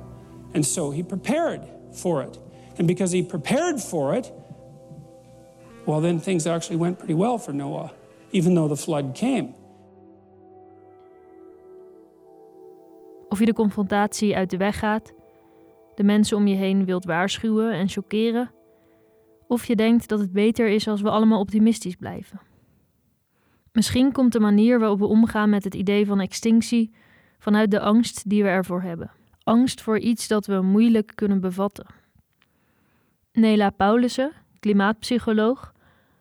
And 0.53 0.65
so 0.65 0.91
he 0.91 1.03
prepared 1.03 1.61
for 1.91 2.23
it. 2.23 2.39
And 2.77 2.87
because 2.87 3.11
he 3.11 3.21
prepared 3.21 3.79
for 3.79 4.15
it, 4.15 4.31
well, 5.85 6.01
then 6.01 6.19
things 6.19 6.47
actually 6.47 6.77
went 6.77 6.97
pretty 6.97 7.13
well 7.13 7.37
for 7.37 7.53
Noah, 7.53 7.91
even 8.31 8.55
though 8.55 8.67
the 8.67 8.75
flood 8.75 9.13
came. 9.13 9.53
Of 13.29 13.39
je 13.39 13.45
de 13.45 13.53
confrontatie 13.53 14.35
uit 14.35 14.49
de 14.49 14.57
weg 14.57 14.79
gaat 14.79 15.13
de 15.95 16.03
mensen 16.03 16.37
om 16.37 16.47
je 16.47 16.55
heen 16.55 16.85
wilt 16.85 17.05
waarschuwen 17.05 17.71
en 17.71 17.89
chockeren, 17.89 18.51
of 19.47 19.65
je 19.65 19.75
denkt 19.75 20.09
dat 20.09 20.19
het 20.19 20.31
beter 20.31 20.67
is 20.67 20.87
als 20.87 21.01
we 21.01 21.09
allemaal 21.09 21.39
optimistisch 21.39 21.95
blijven. 21.95 22.39
Misschien 23.71 24.11
komt 24.11 24.31
de 24.31 24.39
manier 24.39 24.79
waarop 24.79 24.99
we 24.99 25.05
omgaan 25.05 25.49
met 25.49 25.63
het 25.63 25.75
idee 25.75 26.05
van 26.05 26.19
extinctie 26.19 26.93
vanuit 27.39 27.71
de 27.71 27.79
angst 27.79 28.29
die 28.29 28.43
we 28.43 28.49
ervoor 28.49 28.81
hebben. 28.81 29.11
Angst 29.43 29.81
voor 29.81 29.99
iets 29.99 30.27
dat 30.27 30.45
we 30.45 30.61
moeilijk 30.61 31.11
kunnen 31.15 31.41
bevatten. 31.41 31.85
Nela 33.31 33.69
Paulussen, 33.69 34.31
klimaatpsycholoog, 34.59 35.73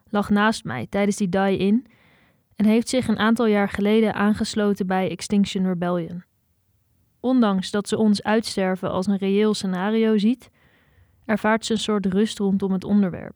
lag 0.08 0.30
naast 0.30 0.64
mij 0.64 0.86
tijdens 0.90 1.16
die 1.16 1.28
die-in 1.28 1.86
en 2.56 2.64
heeft 2.64 2.88
zich 2.88 3.08
een 3.08 3.18
aantal 3.18 3.46
jaar 3.46 3.68
geleden 3.68 4.14
aangesloten 4.14 4.86
bij 4.86 5.10
Extinction 5.10 5.66
Rebellion 5.66 6.24
ondanks 7.24 7.70
dat 7.70 7.88
ze 7.88 7.96
ons 7.96 8.22
uitsterven 8.22 8.90
als 8.90 9.06
een 9.06 9.16
reëel 9.16 9.54
scenario 9.54 10.18
ziet, 10.18 10.50
ervaart 11.24 11.64
ze 11.64 11.72
een 11.72 11.78
soort 11.78 12.06
rust 12.06 12.38
rondom 12.38 12.72
het 12.72 12.84
onderwerp. 12.84 13.34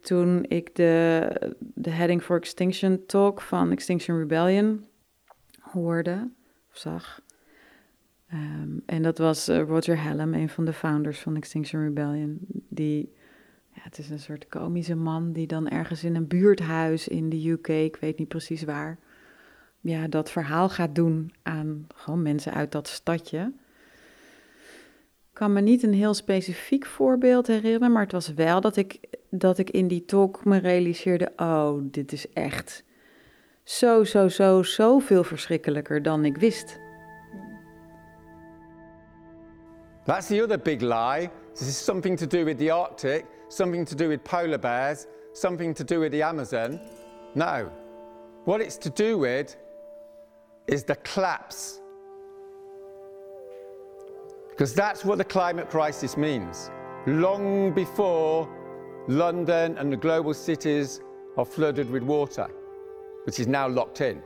Toen 0.00 0.44
ik 0.48 0.74
de, 0.74 1.54
de 1.58 1.90
Heading 1.90 2.22
for 2.22 2.36
Extinction 2.36 3.06
talk 3.06 3.40
van 3.40 3.70
Extinction 3.70 4.18
Rebellion 4.18 4.84
hoorde 5.60 6.30
of 6.70 6.78
zag. 6.78 7.20
Ehm, 8.28 8.78
en 8.86 9.02
dat 9.02 9.18
was 9.18 9.48
eh, 9.48 9.62
Roger 9.62 9.98
Hallam, 9.98 10.34
een 10.34 10.48
van 10.48 10.64
de 10.64 10.72
founders 10.72 11.18
van 11.18 11.36
Extinction 11.36 11.82
Rebellion. 11.82 12.38
Die, 12.68 13.12
ja, 13.74 13.80
het 13.82 13.98
is 13.98 14.10
een 14.10 14.18
soort 14.18 14.48
komische 14.48 14.94
man 14.94 15.32
die 15.32 15.46
dan 15.46 15.68
ergens 15.68 16.04
in 16.04 16.14
een 16.14 16.26
buurthuis 16.26 17.08
in 17.08 17.28
de 17.28 17.50
UK, 17.50 17.68
ik 17.68 17.96
weet 17.96 18.18
niet 18.18 18.28
precies 18.28 18.64
waar, 18.64 18.98
ja, 19.80 20.08
dat 20.08 20.30
verhaal 20.30 20.68
gaat 20.68 20.94
doen 20.94 21.32
aan 21.42 21.86
gewoon 21.94 22.22
mensen 22.22 22.52
uit 22.52 22.72
dat 22.72 22.88
stadje. 22.88 23.52
Ik 25.30 25.46
kan 25.46 25.52
me 25.52 25.60
niet 25.60 25.82
een 25.82 25.94
heel 25.94 26.14
specifiek 26.14 26.86
voorbeeld 26.86 27.46
herinneren, 27.46 27.92
maar 27.92 28.02
het 28.02 28.12
was 28.12 28.34
wel 28.34 28.60
dat 28.60 28.76
ik, 28.76 29.00
dat 29.30 29.58
ik 29.58 29.70
in 29.70 29.88
die 29.88 30.04
talk 30.04 30.44
me 30.44 30.58
realiseerde: 30.58 31.32
oh, 31.36 31.78
dit 31.82 32.12
is 32.12 32.32
echt 32.32 32.84
zo, 33.62 34.04
zo, 34.04 34.28
zo, 34.28 34.62
zoveel 34.62 35.24
verschrikkelijker 35.24 36.02
dan 36.02 36.24
ik 36.24 36.36
wist. 36.36 36.78
That's 40.04 40.26
the 40.26 40.42
other 40.42 40.58
big 40.58 40.80
lie. 40.80 41.30
This 41.54 41.68
is 41.68 41.84
something 41.84 42.18
to 42.18 42.26
do 42.26 42.44
with 42.44 42.58
the 42.58 42.72
Arctic, 42.72 43.24
something 43.48 43.86
to 43.86 43.96
do 43.96 44.08
with 44.08 44.22
polar 44.22 44.58
bears, 44.58 45.06
something 45.32 45.74
to 45.74 45.84
do 45.84 46.00
with 46.00 46.10
the 46.10 46.24
Amazon. 46.24 46.80
No. 47.34 47.70
What 48.44 48.60
it's 48.60 48.78
to 48.78 48.90
do 48.90 49.18
with 49.18 49.56
is 50.70 50.84
the 50.84 50.94
collapse. 50.96 51.80
Because 54.48 54.72
that's 54.72 55.04
what 55.04 55.18
the 55.18 55.24
climate 55.24 55.68
crisis 55.68 56.16
means. 56.16 56.70
Long 57.06 57.72
before 57.72 58.48
London 59.08 59.76
and 59.78 59.92
the 59.92 59.96
global 59.96 60.32
cities 60.32 61.00
are 61.36 61.44
flooded 61.44 61.90
with 61.90 62.04
water, 62.04 62.48
which 63.24 63.40
is 63.40 63.48
now 63.48 63.66
locked 63.66 64.00
in. 64.00 64.22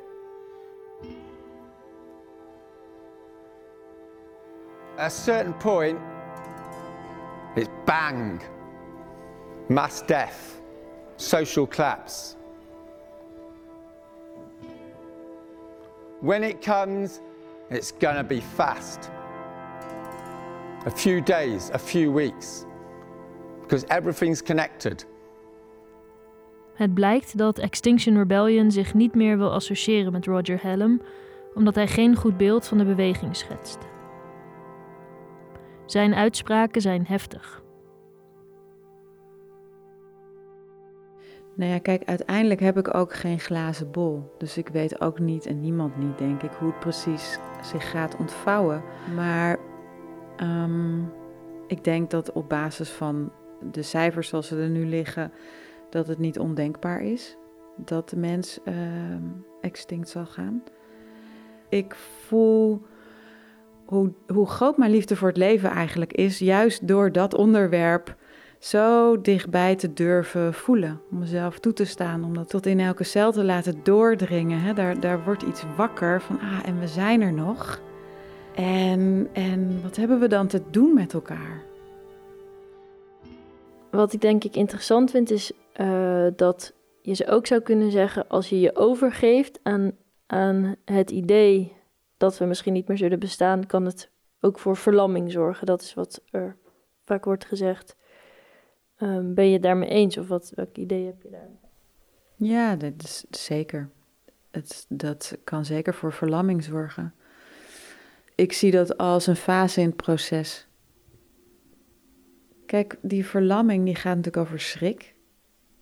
At 4.99 5.07
a 5.07 5.11
certain 5.11 5.55
point, 5.55 5.99
it's 7.57 7.71
bang, 7.87 8.41
mass 9.69 10.03
death, 10.03 10.61
social 11.17 11.67
collapse. 11.67 12.37
When 16.25 16.43
it 16.43 16.63
comes, 16.63 17.21
it's 17.69 17.93
going 17.99 18.17
to 18.17 18.25
be 18.25 18.41
fast. 18.41 19.11
A 20.87 20.91
few 20.91 21.23
days, 21.23 21.71
a 21.73 21.79
few 21.79 22.13
weeks. 22.13 22.65
Because 23.61 23.85
everything's 23.89 24.43
connected. 24.43 25.07
Het 26.75 26.95
blijkt 26.95 27.39
dat 27.39 27.59
Extinction 27.59 28.17
Rebellion 28.17 28.71
zich 28.71 28.95
niet 28.95 29.15
meer 29.15 29.39
wil 29.39 29.53
associëren 29.53 30.13
met 30.13 30.27
Roger 30.27 30.63
Hallam, 30.63 31.01
omdat 31.55 31.75
hij 31.75 31.87
geen 31.87 32.17
goed 32.17 32.37
beeld 32.37 32.67
van 32.67 32.79
de 32.79 32.85
beweging 32.85 33.37
schetst. 33.37 33.79
Zijn 35.87 36.15
uitspraken 36.15 36.81
zijn 36.81 37.07
heftig. 37.07 37.64
Nou 41.57 41.71
ja, 41.71 41.79
kijk, 41.79 42.05
uiteindelijk 42.05 42.61
heb 42.61 42.79
ik 42.79 42.95
ook 42.95 43.15
geen 43.15 43.41
glazen 43.41 43.91
bol. 43.91 44.35
Dus 44.39 44.57
ik 44.59 44.69
weet 44.69 45.01
ook 45.01 45.19
niet, 45.19 45.47
en 45.47 45.61
niemand 45.61 45.97
niet, 45.97 46.19
denk 46.19 46.43
ik, 46.43 46.51
hoe 46.53 46.69
het 46.69 46.81
precies 46.81 47.39
zich 47.63 47.91
gaat 47.91 48.17
ontvouwen. 48.17 48.83
Maar 49.15 49.59
ehm, 50.37 50.99
ik 51.67 51.85
denk 51.85 52.11
dat 52.11 52.33
op 52.33 52.49
basis 52.49 52.91
van 52.91 53.33
de 53.73 53.83
cijfers 53.83 54.29
zoals 54.29 54.47
ze 54.47 54.57
er 54.57 54.69
nu 54.69 54.87
liggen, 54.87 55.33
dat 55.91 56.07
het 56.07 56.19
niet 56.19 56.39
ondenkbaar 56.39 57.03
is 57.03 57.37
dat 57.77 58.09
de 58.09 58.17
mens 58.17 58.61
ehm, 58.65 59.23
extinct 59.61 60.09
zal 60.09 60.27
gaan. 60.27 60.63
Ik 61.69 61.95
voel 61.95 62.83
hoe, 63.85 64.13
hoe 64.27 64.47
groot 64.47 64.77
mijn 64.77 64.91
liefde 64.91 65.17
voor 65.17 65.29
het 65.29 65.37
leven 65.37 65.71
eigenlijk 65.71 66.13
is, 66.13 66.39
juist 66.39 66.89
door 66.89 67.13
dat 67.13 67.35
onderwerp 67.35 68.17
zo 68.65 69.21
dichtbij 69.21 69.77
te 69.77 69.93
durven 69.93 70.55
voelen. 70.55 71.01
Om 71.11 71.19
mezelf 71.19 71.59
toe 71.59 71.73
te 71.73 71.85
staan, 71.85 72.25
om 72.25 72.35
dat 72.35 72.49
tot 72.49 72.67
in 72.67 72.81
elke 72.81 73.05
cel 73.05 73.33
te 73.33 73.45
laten 73.45 73.81
doordringen. 73.83 74.61
Hè. 74.61 74.73
Daar, 74.73 75.01
daar 75.01 75.25
wordt 75.25 75.43
iets 75.43 75.65
wakker 75.77 76.23
van, 76.23 76.41
ah, 76.41 76.59
en 76.65 76.81
we 76.81 76.87
zijn 76.87 77.21
er 77.21 77.33
nog. 77.33 77.81
En, 78.55 79.29
en 79.33 79.83
wat 79.83 79.97
hebben 79.97 80.21
we 80.21 80.29
dan 80.29 80.47
te 80.47 80.63
doen 80.71 80.95
met 80.95 81.13
elkaar? 81.13 81.63
Wat 83.91 84.13
ik 84.13 84.21
denk 84.21 84.45
ik 84.45 84.57
interessant 84.57 85.11
vind, 85.11 85.31
is 85.31 85.53
uh, 85.81 86.27
dat 86.37 86.75
je 87.03 87.15
ze 87.15 87.27
ook 87.27 87.47
zou 87.47 87.61
kunnen 87.61 87.91
zeggen 87.91 88.29
als 88.29 88.49
je 88.49 88.61
je 88.61 88.77
overgeeft 88.77 89.61
aan, 89.63 89.93
aan 90.27 90.77
het 90.85 91.11
idee 91.11 91.73
dat 92.17 92.39
we 92.39 92.45
misschien 92.45 92.73
niet 92.73 92.89
meer 92.89 92.99
zullen 92.99 93.19
bestaan, 93.19 93.67
kan 93.67 93.85
het 93.85 94.11
ook 94.41 94.59
voor 94.59 94.77
verlamming 94.77 95.33
zorgen. 95.33 95.67
Dat 95.67 95.83
is 95.83 95.95
wat 95.95 96.23
er 96.31 96.57
vaak 97.05 97.25
wordt 97.25 97.45
gezegd. 97.45 97.97
Um, 99.03 99.35
ben 99.35 99.47
je 99.47 99.53
het 99.53 99.63
daarmee 99.63 99.89
eens 99.89 100.17
of 100.19 100.29
wat, 100.29 100.53
welk 100.55 100.77
idee 100.77 101.05
heb 101.05 101.23
je 101.23 101.31
daar? 101.31 101.49
Ja, 102.37 102.77
dat 102.77 102.93
is 103.03 103.25
zeker. 103.31 103.91
Het, 104.51 104.87
dat 104.89 105.39
kan 105.45 105.65
zeker 105.65 105.95
voor 105.95 106.13
verlamming 106.13 106.65
zorgen. 106.65 107.15
Ik 108.35 108.53
zie 108.53 108.71
dat 108.71 108.99
als 108.99 109.27
een 109.27 109.37
fase 109.37 109.81
in 109.81 109.87
het 109.87 109.97
proces. 109.97 110.67
Kijk, 112.67 112.99
die 113.03 113.27
verlamming 113.27 113.85
die 113.85 113.95
gaat 113.95 114.17
natuurlijk 114.17 114.47
over 114.47 114.61
schrik 114.61 115.15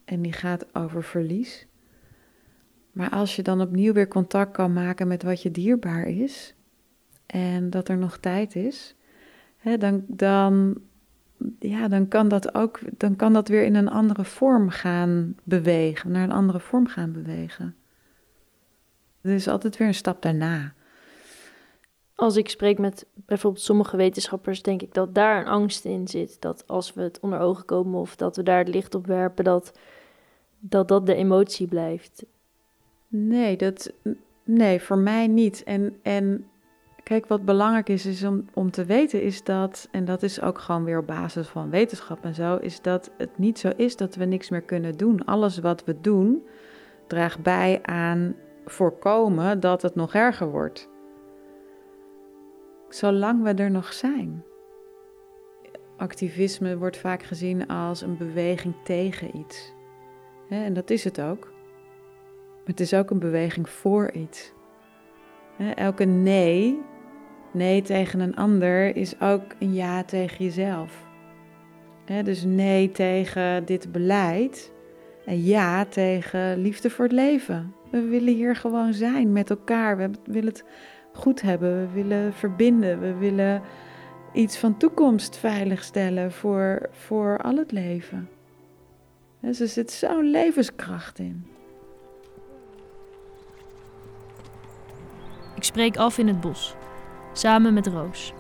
en 0.05 0.23
die 0.23 0.33
gaat 0.33 0.75
over 0.75 1.05
verlies. 1.05 1.67
Maar 2.93 3.11
als 3.11 3.37
je 3.37 3.43
dan 3.43 3.61
opnieuw 3.61 3.93
weer 3.93 4.09
contact 4.09 4.53
kan 4.53 4.73
maken 4.73 5.09
met 5.09 5.23
wat 5.23 5.43
je 5.43 5.51
dierbaar 5.51 6.07
is 6.07 6.55
en 7.27 7.71
dat 7.71 7.89
er 7.89 7.99
nog 7.99 8.19
tijd 8.19 8.57
is, 8.57 8.97
hè, 9.57 9.79
dan, 9.79 10.05
dan, 10.09 10.81
ja, 11.59 11.89
dan, 11.89 12.09
kan 12.09 12.29
dat 12.29 12.55
ook, 12.55 12.81
dan 12.99 13.17
kan 13.17 13.33
dat 13.33 13.49
weer 13.49 13.65
in 13.65 13.75
een 13.75 13.89
andere 13.89 14.25
vorm 14.25 14.69
gaan 14.69 15.37
bewegen, 15.43 16.11
naar 16.11 16.23
een 16.23 16.33
andere 16.33 16.61
vorm 16.61 16.87
gaan 16.87 17.13
bewegen. 17.13 17.77
Er 19.21 19.35
is 19.35 19.49
altijd 19.49 19.77
weer 19.77 19.89
een 19.89 19.95
stap 19.95 20.23
daarna. 20.23 20.75
Als 22.15 22.37
ik 22.37 22.49
spreek 22.49 22.79
met 22.79 23.07
bijvoorbeeld 23.15 23.65
sommige 23.65 23.97
wetenschappers, 23.97 24.63
denk 24.63 24.83
ik 24.83 24.95
dat 24.95 25.15
daar 25.15 25.41
een 25.41 25.53
angst 25.53 25.85
in 25.85 26.09
zit. 26.09 26.37
Dat 26.41 26.65
als 26.67 26.95
we 26.95 27.03
het 27.03 27.21
onder 27.21 27.39
ogen 27.39 27.65
komen 27.65 28.01
of 28.01 28.17
dat 28.17 28.37
we 28.37 28.43
daar 28.43 28.59
het 28.59 28.69
licht 28.69 28.95
op 28.95 29.07
werpen, 29.07 29.45
dat 29.45 29.73
dat, 30.63 30.89
dat 30.89 31.07
de 31.07 31.15
emotie 31.15 31.67
blijft. 31.67 32.25
Nee, 33.09 33.57
dat, 33.57 33.93
nee, 34.45 34.81
voor 34.81 34.99
mij 34.99 35.27
niet. 35.27 35.63
En, 35.65 35.99
en 36.03 36.47
kijk, 37.03 37.27
wat 37.27 37.45
belangrijk 37.45 37.89
is, 37.89 38.07
is 38.07 38.25
om, 38.25 38.45
om 38.55 38.71
te 38.71 38.85
weten, 38.85 39.23
is 39.23 39.45
dat, 39.45 39.89
en 39.91 40.05
dat 40.05 40.23
is 40.23 40.41
ook 40.41 40.59
gewoon 40.59 40.85
weer 40.85 40.99
op 40.99 41.07
basis 41.07 41.49
van 41.49 41.71
wetenschap 41.71 42.25
en 42.25 42.35
zo, 42.35 42.57
is 42.57 42.81
dat 42.81 43.11
het 43.17 43.39
niet 43.39 43.59
zo 43.59 43.71
is 43.77 43.97
dat 43.97 44.15
we 44.15 44.25
niks 44.25 44.51
meer 44.51 44.63
kunnen 44.63 44.97
doen. 44.97 45.25
Alles 45.25 45.59
wat 45.59 45.85
we 45.85 46.01
doen 46.01 46.47
draagt 47.07 47.43
bij 47.43 47.83
aan 47.83 48.35
voorkomen 48.65 49.61
dat 49.61 49.83
het 49.83 49.95
nog 49.95 50.15
erger 50.15 50.51
wordt. 50.51 50.89
Zolang 52.89 53.43
we 53.43 53.55
er 53.55 53.71
nog 53.71 53.93
zijn. 53.93 54.45
Activisme 55.97 56.79
wordt 56.79 56.97
vaak 56.97 57.23
gezien 57.23 57.67
als 57.67 58.03
een 58.03 58.17
beweging 58.17 58.75
tegen 58.85 59.37
iets. 59.37 59.73
En 60.49 60.73
dat 60.73 60.91
is 60.91 61.05
het 61.05 61.21
ook. 61.21 61.51
Maar 62.57 62.71
het 62.71 62.81
is 62.81 62.95
ook 62.95 63.11
een 63.11 63.19
beweging 63.19 63.69
voor 63.69 64.11
iets. 64.11 64.53
Elke 65.75 66.05
nee, 66.05 66.83
nee 67.53 67.83
tegen 67.83 68.21
een 68.21 68.37
ander, 68.37 68.97
is 68.97 69.21
ook 69.21 69.43
een 69.59 69.75
ja 69.75 70.05
tegen 70.05 70.45
jezelf. 70.45 71.05
Dus 72.25 72.45
nee 72.45 72.91
tegen 72.91 73.65
dit 73.65 73.93
beleid 73.93 74.73
en 75.25 75.43
ja 75.43 75.85
tegen 75.85 76.59
liefde 76.59 76.91
voor 76.91 77.05
het 77.05 77.15
leven. 77.15 77.75
We 77.91 78.01
willen 78.01 78.35
hier 78.35 78.57
gewoon 78.57 78.95
zijn 78.95 79.33
met 79.33 79.51
elkaar. 79.51 79.97
We 79.97 80.11
willen 80.25 80.49
het 80.49 80.65
goed 81.13 81.43
hebben. 81.43 81.81
We 81.81 81.93
willen 81.93 82.33
verbinden. 82.33 83.01
We 83.01 83.15
willen 83.15 83.63
iets 84.33 84.59
van 84.59 84.77
toekomst 84.77 85.37
veiligstellen 85.37 86.33
voor, 86.33 86.89
voor 86.91 87.39
al 87.43 87.57
het 87.57 87.73
leven. 87.73 88.29
Dus 89.41 89.61
er 89.61 89.69
zit 89.69 89.91
zo'n 89.91 90.31
levenskracht 90.31 91.19
in. 91.19 91.47
Ik 95.57 95.65
spreek 95.65 95.97
af 95.97 96.19
in 96.19 96.27
het 96.27 96.41
bos, 96.41 96.75
samen 97.33 97.75
met 97.75 97.87
Roos. 97.87 98.33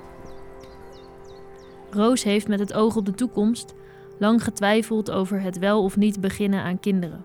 Roos 1.90 2.22
heeft 2.22 2.48
met 2.48 2.58
het 2.58 2.72
oog 2.72 2.96
op 2.96 3.06
de 3.06 3.14
toekomst 3.14 3.74
lang 4.18 4.44
getwijfeld 4.44 5.10
over 5.10 5.40
het 5.40 5.58
wel 5.58 5.82
of 5.82 5.96
niet 5.96 6.20
beginnen 6.20 6.62
aan 6.62 6.80
kinderen. 6.80 7.24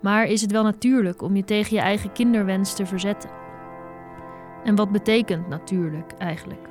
Maar 0.00 0.26
is 0.26 0.40
het 0.40 0.52
wel 0.52 0.62
natuurlijk 0.62 1.22
om 1.22 1.36
je 1.36 1.44
tegen 1.44 1.76
je 1.76 1.82
eigen 1.82 2.12
kinderwens 2.12 2.74
te 2.74 2.86
verzetten? 2.86 3.30
En 4.64 4.74
wat 4.74 4.92
betekent 4.92 5.48
natuurlijk 5.48 6.12
eigenlijk? 6.18 6.68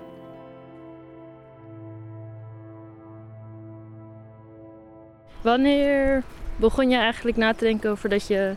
Wanneer 5.42 6.24
begon 6.56 6.90
je 6.90 6.98
eigenlijk 6.98 7.38
na 7.38 7.54
te 7.54 7.66
denken 7.66 7.92
over 7.92 8.10
dat 8.10 8.28
je 8.28 8.56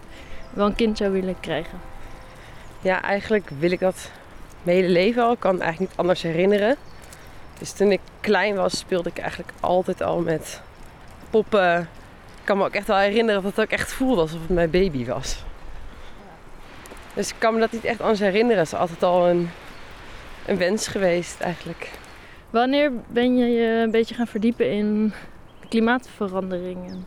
wel 0.55 0.67
een 0.67 0.75
kind 0.75 0.97
zou 0.97 1.13
willen 1.13 1.41
krijgen? 1.41 1.79
Ja, 2.81 3.03
eigenlijk 3.03 3.51
wil 3.59 3.71
ik 3.71 3.81
dat 3.81 4.11
mijn 4.63 4.77
hele 4.77 4.89
leven 4.89 5.23
al. 5.23 5.33
Ik 5.33 5.41
kan 5.41 5.61
eigenlijk 5.61 5.91
niet 5.91 5.99
anders 5.99 6.23
herinneren. 6.23 6.77
Dus 7.59 7.73
toen 7.73 7.93
ik 7.93 8.01
klein 8.21 8.55
was, 8.55 8.79
speelde 8.79 9.09
ik 9.09 9.19
eigenlijk 9.19 9.53
altijd 9.61 10.03
al 10.03 10.21
met 10.21 10.61
poppen. 11.31 11.81
Ik 12.39 12.45
kan 12.45 12.59
me 12.59 12.65
ook 12.65 12.75
echt 12.75 12.87
wel 12.87 12.97
herinneren 12.97 13.43
dat 13.43 13.57
het 13.57 13.65
ook 13.65 13.71
echt 13.71 13.93
voelde 13.93 14.21
alsof 14.21 14.41
het 14.41 14.49
mijn 14.49 14.71
baby 14.71 15.07
was. 15.07 15.45
Dus 17.15 17.29
ik 17.29 17.35
kan 17.39 17.55
me 17.55 17.61
dat 17.61 17.73
niet 17.73 17.85
echt 17.85 18.01
anders 18.01 18.21
herinneren. 18.21 18.59
Het 18.59 18.73
is 18.73 18.79
altijd 18.79 19.03
al 19.03 19.29
een, 19.29 19.51
een 20.47 20.57
wens 20.57 20.87
geweest 20.87 21.41
eigenlijk. 21.41 21.91
Wanneer 22.51 22.93
ben 23.07 23.37
je 23.37 23.47
je 23.47 23.83
een 23.83 23.91
beetje 23.91 24.15
gaan 24.15 24.27
verdiepen 24.27 24.71
in 24.71 25.13
klimaatverandering 25.69 26.91
en, 26.91 27.07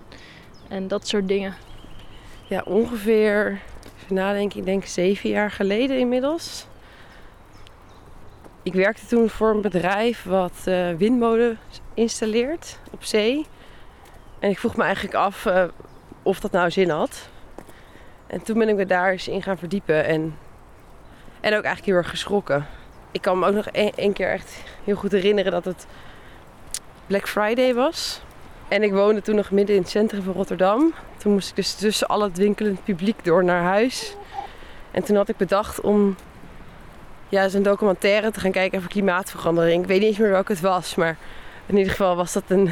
en 0.67 0.87
dat 0.87 1.07
soort 1.07 1.27
dingen? 1.27 1.53
Ja, 2.47 2.61
ongeveer, 2.65 3.59
even 4.03 4.15
nadenken, 4.15 4.59
ik 4.59 4.65
denk 4.65 4.85
zeven 4.85 5.29
jaar 5.29 5.51
geleden 5.51 5.99
inmiddels. 5.99 6.65
Ik 8.65 8.73
werkte 8.73 9.05
toen 9.05 9.29
voor 9.29 9.49
een 9.49 9.61
bedrijf 9.61 10.23
wat 10.23 10.63
uh, 10.65 10.91
windmolen 10.93 11.59
installeert 11.93 12.79
op 12.91 13.03
zee. 13.03 13.45
En 14.39 14.49
ik 14.49 14.59
vroeg 14.59 14.75
me 14.75 14.83
eigenlijk 14.83 15.15
af 15.15 15.45
uh, 15.45 15.63
of 16.23 16.39
dat 16.39 16.51
nou 16.51 16.71
zin 16.71 16.89
had. 16.89 17.29
En 18.27 18.43
toen 18.43 18.57
ben 18.59 18.69
ik 18.69 18.75
me 18.75 18.85
daar 18.85 19.11
eens 19.11 19.27
in 19.27 19.43
gaan 19.43 19.57
verdiepen 19.57 20.05
en, 20.05 20.37
en 21.39 21.55
ook 21.55 21.63
eigenlijk 21.63 21.85
heel 21.85 21.95
erg 21.95 22.09
geschrokken. 22.09 22.67
Ik 23.11 23.21
kan 23.21 23.39
me 23.39 23.47
ook 23.47 23.53
nog 23.53 23.67
één 23.67 24.13
keer 24.13 24.29
echt 24.29 24.63
heel 24.83 24.95
goed 24.95 25.11
herinneren 25.11 25.51
dat 25.51 25.65
het 25.65 25.87
Black 27.07 27.27
Friday 27.27 27.73
was. 27.73 28.21
En 28.67 28.83
ik 28.83 28.91
woonde 28.91 29.21
toen 29.21 29.35
nog 29.35 29.51
midden 29.51 29.75
in 29.75 29.81
het 29.81 29.91
centrum 29.91 30.23
van 30.23 30.33
Rotterdam. 30.33 30.93
Toen 31.17 31.33
moest 31.33 31.49
ik 31.49 31.55
dus 31.55 31.75
tussen 31.75 32.07
al 32.07 32.21
het 32.21 32.37
winkelend 32.37 32.83
publiek 32.83 33.23
door 33.23 33.43
naar 33.43 33.63
huis. 33.63 34.15
En 34.91 35.03
toen 35.03 35.15
had 35.15 35.29
ik 35.29 35.37
bedacht 35.37 35.81
om 35.81 36.15
ja, 37.35 37.53
een 37.53 37.63
documentaire 37.63 38.31
te 38.31 38.39
gaan 38.39 38.51
kijken 38.51 38.77
over 38.77 38.89
klimaatverandering. 38.89 39.81
Ik 39.81 39.87
weet 39.87 39.99
niet 39.99 40.07
eens 40.07 40.17
meer 40.17 40.29
welke 40.29 40.51
het 40.51 40.61
was, 40.61 40.95
maar 40.95 41.17
in 41.65 41.77
ieder 41.77 41.91
geval 41.91 42.15
was 42.15 42.33
dat 42.33 42.43
een 42.47 42.69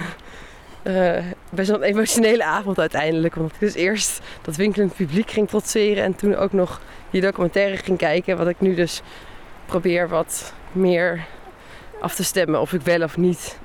uh, 0.84 1.24
best 1.50 1.70
wel 1.70 1.78
een 1.78 1.90
emotionele 1.90 2.44
avond 2.44 2.80
uiteindelijk. 2.80 3.36
Omdat 3.36 3.52
ik 3.52 3.60
dus 3.60 3.74
eerst 3.74 4.22
dat 4.42 4.56
winkelend 4.56 4.96
publiek 4.96 5.32
ging 5.32 5.50
trotseren 5.50 6.04
en 6.04 6.16
toen 6.16 6.36
ook 6.36 6.52
nog 6.52 6.82
die 7.10 7.22
documentaire 7.22 7.78
ging 7.78 7.98
kijken. 7.98 8.38
Wat 8.38 8.48
ik 8.48 8.60
nu 8.60 8.76
dus 8.76 9.02
probeer 9.66 10.10
wat 10.10 10.54
meer 10.72 11.26
af 12.02 12.16
te 12.16 12.24
stemmen 12.24 12.62
of 12.62 12.74
ik 12.74 12.82
wel 12.82 13.02
of 13.02 13.18
niet 13.18 13.60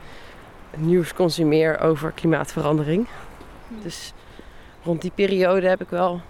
nieuws 0.77 1.15
consumeer 1.15 1.81
over 1.81 2.13
klimaatverandering. 2.13 3.07
Dus 3.83 4.13
rond 4.83 5.03
die 5.03 5.13
periode 5.15 5.69
heb 5.69 5.81
ik 5.81 5.89
wel 5.89 6.21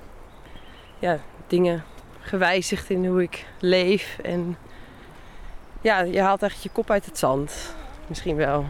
ja, 0.98 1.18
dingen 1.46 1.84
gewijzigd 2.28 2.90
in 2.90 3.06
hoe 3.06 3.22
ik 3.22 3.44
leef. 3.60 4.18
En 4.22 4.56
ja, 5.80 6.00
je 6.00 6.20
haalt 6.20 6.42
echt 6.42 6.62
je 6.62 6.68
kop 6.68 6.90
uit 6.90 7.04
het 7.04 7.18
zand. 7.18 7.74
Misschien 8.06 8.36
wel. 8.36 8.64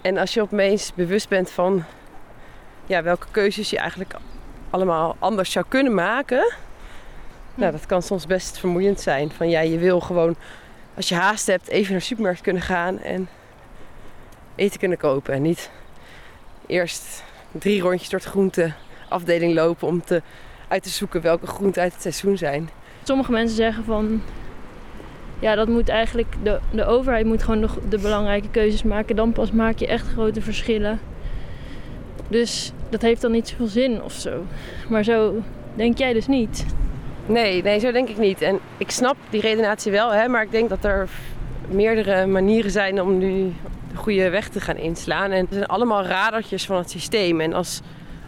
En 0.00 0.18
als 0.18 0.34
je 0.34 0.40
opeens 0.40 0.94
bewust 0.94 1.28
bent 1.28 1.50
van 1.50 1.84
ja, 2.86 3.02
welke 3.02 3.26
keuzes 3.30 3.70
je 3.70 3.78
eigenlijk 3.78 4.14
allemaal 4.70 5.16
anders 5.18 5.52
zou 5.52 5.64
kunnen 5.68 5.94
maken. 5.94 6.54
Nou, 7.54 7.72
dat 7.72 7.86
kan 7.86 8.02
soms 8.02 8.26
best 8.26 8.58
vermoeiend 8.58 9.00
zijn. 9.00 9.30
Van 9.30 9.48
ja, 9.48 9.60
je 9.60 9.78
wil 9.78 10.00
gewoon, 10.00 10.36
als 10.94 11.08
je 11.08 11.14
haast 11.14 11.46
hebt, 11.46 11.68
even 11.68 11.90
naar 11.90 12.00
de 12.00 12.06
supermarkt 12.06 12.40
kunnen 12.40 12.62
gaan 12.62 12.98
en 12.98 13.28
eten 14.54 14.78
kunnen 14.78 14.98
kopen. 14.98 15.34
En 15.34 15.42
niet 15.42 15.70
eerst 16.66 17.22
drie 17.50 17.80
rondjes 17.80 18.08
door 18.08 18.20
de 18.20 18.28
groenteafdeling 18.28 19.54
lopen 19.54 19.88
om 19.88 20.04
te, 20.04 20.22
uit 20.72 20.82
te 20.82 20.88
zoeken 20.88 21.20
welke 21.20 21.46
groenten 21.46 21.82
uit 21.82 21.92
het 21.92 22.02
seizoen 22.02 22.36
zijn. 22.36 22.70
Sommige 23.02 23.32
mensen 23.32 23.56
zeggen 23.56 23.84
van 23.84 24.22
ja, 25.38 25.54
dat 25.54 25.68
moet 25.68 25.88
eigenlijk, 25.88 26.34
de, 26.42 26.58
de 26.70 26.84
overheid 26.84 27.26
moet 27.26 27.42
gewoon 27.42 27.60
nog 27.60 27.78
de 27.88 27.98
belangrijke 27.98 28.48
keuzes 28.50 28.82
maken. 28.82 29.16
Dan 29.16 29.32
pas 29.32 29.50
maak 29.50 29.78
je 29.78 29.86
echt 29.86 30.06
grote 30.06 30.40
verschillen. 30.40 31.00
Dus 32.28 32.72
dat 32.88 33.02
heeft 33.02 33.20
dan 33.20 33.32
niet 33.32 33.48
zoveel 33.48 33.66
zin 33.66 34.02
of 34.02 34.12
zo. 34.12 34.44
Maar 34.88 35.04
zo 35.04 35.42
denk 35.74 35.98
jij 35.98 36.12
dus 36.12 36.26
niet. 36.26 36.66
Nee, 37.26 37.62
nee, 37.62 37.78
zo 37.78 37.92
denk 37.92 38.08
ik 38.08 38.18
niet. 38.18 38.42
En 38.42 38.58
ik 38.76 38.90
snap 38.90 39.16
die 39.30 39.40
redenatie 39.40 39.92
wel, 39.92 40.12
hè, 40.12 40.28
maar 40.28 40.42
ik 40.42 40.50
denk 40.50 40.68
dat 40.68 40.84
er 40.84 41.08
meerdere 41.68 42.26
manieren 42.26 42.70
zijn 42.70 43.00
om 43.00 43.18
nu 43.18 43.52
de 43.90 43.96
goede 43.96 44.30
weg 44.30 44.48
te 44.48 44.60
gaan 44.60 44.76
inslaan. 44.76 45.30
En 45.30 45.40
het 45.44 45.52
zijn 45.52 45.66
allemaal 45.66 46.04
radertjes 46.04 46.66
van 46.66 46.76
het 46.76 46.90
systeem. 46.90 47.40
En 47.40 47.52
als, 47.52 47.80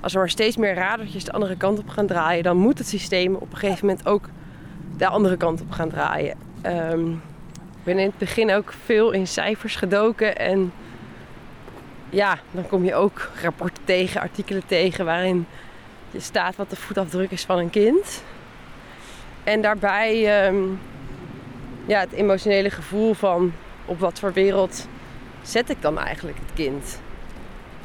als 0.05 0.13
er 0.13 0.19
maar 0.19 0.31
steeds 0.31 0.57
meer 0.57 0.75
radertjes 0.75 1.25
de 1.25 1.33
andere 1.33 1.57
kant 1.57 1.79
op 1.79 1.89
gaan 1.89 2.07
draaien, 2.07 2.43
dan 2.43 2.57
moet 2.57 2.79
het 2.79 2.89
systeem 2.89 3.35
op 3.35 3.53
een 3.53 3.57
gegeven 3.57 3.87
moment 3.87 4.07
ook 4.07 4.29
de 4.97 5.07
andere 5.07 5.37
kant 5.37 5.61
op 5.61 5.71
gaan 5.71 5.89
draaien. 5.89 6.37
Um, 6.67 7.13
ik 7.77 7.85
ben 7.85 7.99
in 7.99 8.07
het 8.07 8.19
begin 8.19 8.53
ook 8.53 8.75
veel 8.85 9.11
in 9.11 9.27
cijfers 9.27 9.77
gedoken. 9.77 10.37
En 10.37 10.73
ja, 12.11 12.39
dan 12.51 12.67
kom 12.67 12.85
je 12.85 12.95
ook 12.95 13.31
rapporten 13.43 13.85
tegen, 13.85 14.21
artikelen 14.21 14.67
tegen 14.67 15.05
waarin 15.05 15.47
je 16.11 16.21
staat 16.21 16.57
wat 16.57 16.71
de 16.71 16.77
voetafdruk 16.77 17.31
is 17.31 17.45
van 17.45 17.59
een 17.59 17.71
kind. 17.71 18.23
En 19.45 19.61
daarbij 19.61 20.47
um, 20.47 20.81
ja, 21.87 22.01
het 22.01 22.13
emotionele 22.13 22.71
gevoel 22.71 23.15
van 23.15 23.53
op 23.85 23.99
wat 23.99 24.19
voor 24.19 24.33
wereld 24.33 24.89
zet 25.43 25.71
ik 25.71 25.83
dan 25.83 25.99
eigenlijk 25.99 26.39
het 26.39 26.53
kind. 26.55 27.03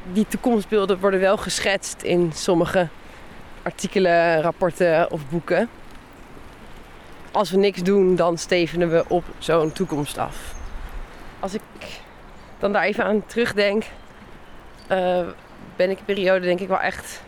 Die 0.03 0.27
toekomstbeelden 0.27 0.99
worden 0.99 1.19
wel 1.19 1.37
geschetst 1.37 2.01
in 2.01 2.31
sommige 2.33 2.87
artikelen, 3.63 4.41
rapporten 4.41 5.11
of 5.11 5.29
boeken 5.29 5.69
als 7.31 7.51
we 7.51 7.57
niks 7.57 7.83
doen, 7.83 8.15
dan 8.15 8.37
stevenen 8.37 8.91
we 8.91 9.03
op 9.07 9.23
zo'n 9.37 9.71
toekomst 9.71 10.17
af. 10.17 10.55
als 11.39 11.53
ik 11.53 11.61
dan 12.59 12.73
daar 12.73 12.83
even 12.83 13.03
aan 13.03 13.25
terugdenk, 13.25 13.83
uh, 14.91 15.21
ben 15.75 15.89
ik 15.89 15.99
een 15.99 16.05
periode 16.05 16.45
denk 16.45 16.59
ik 16.59 16.67
wel 16.67 16.79
echt, 16.79 17.21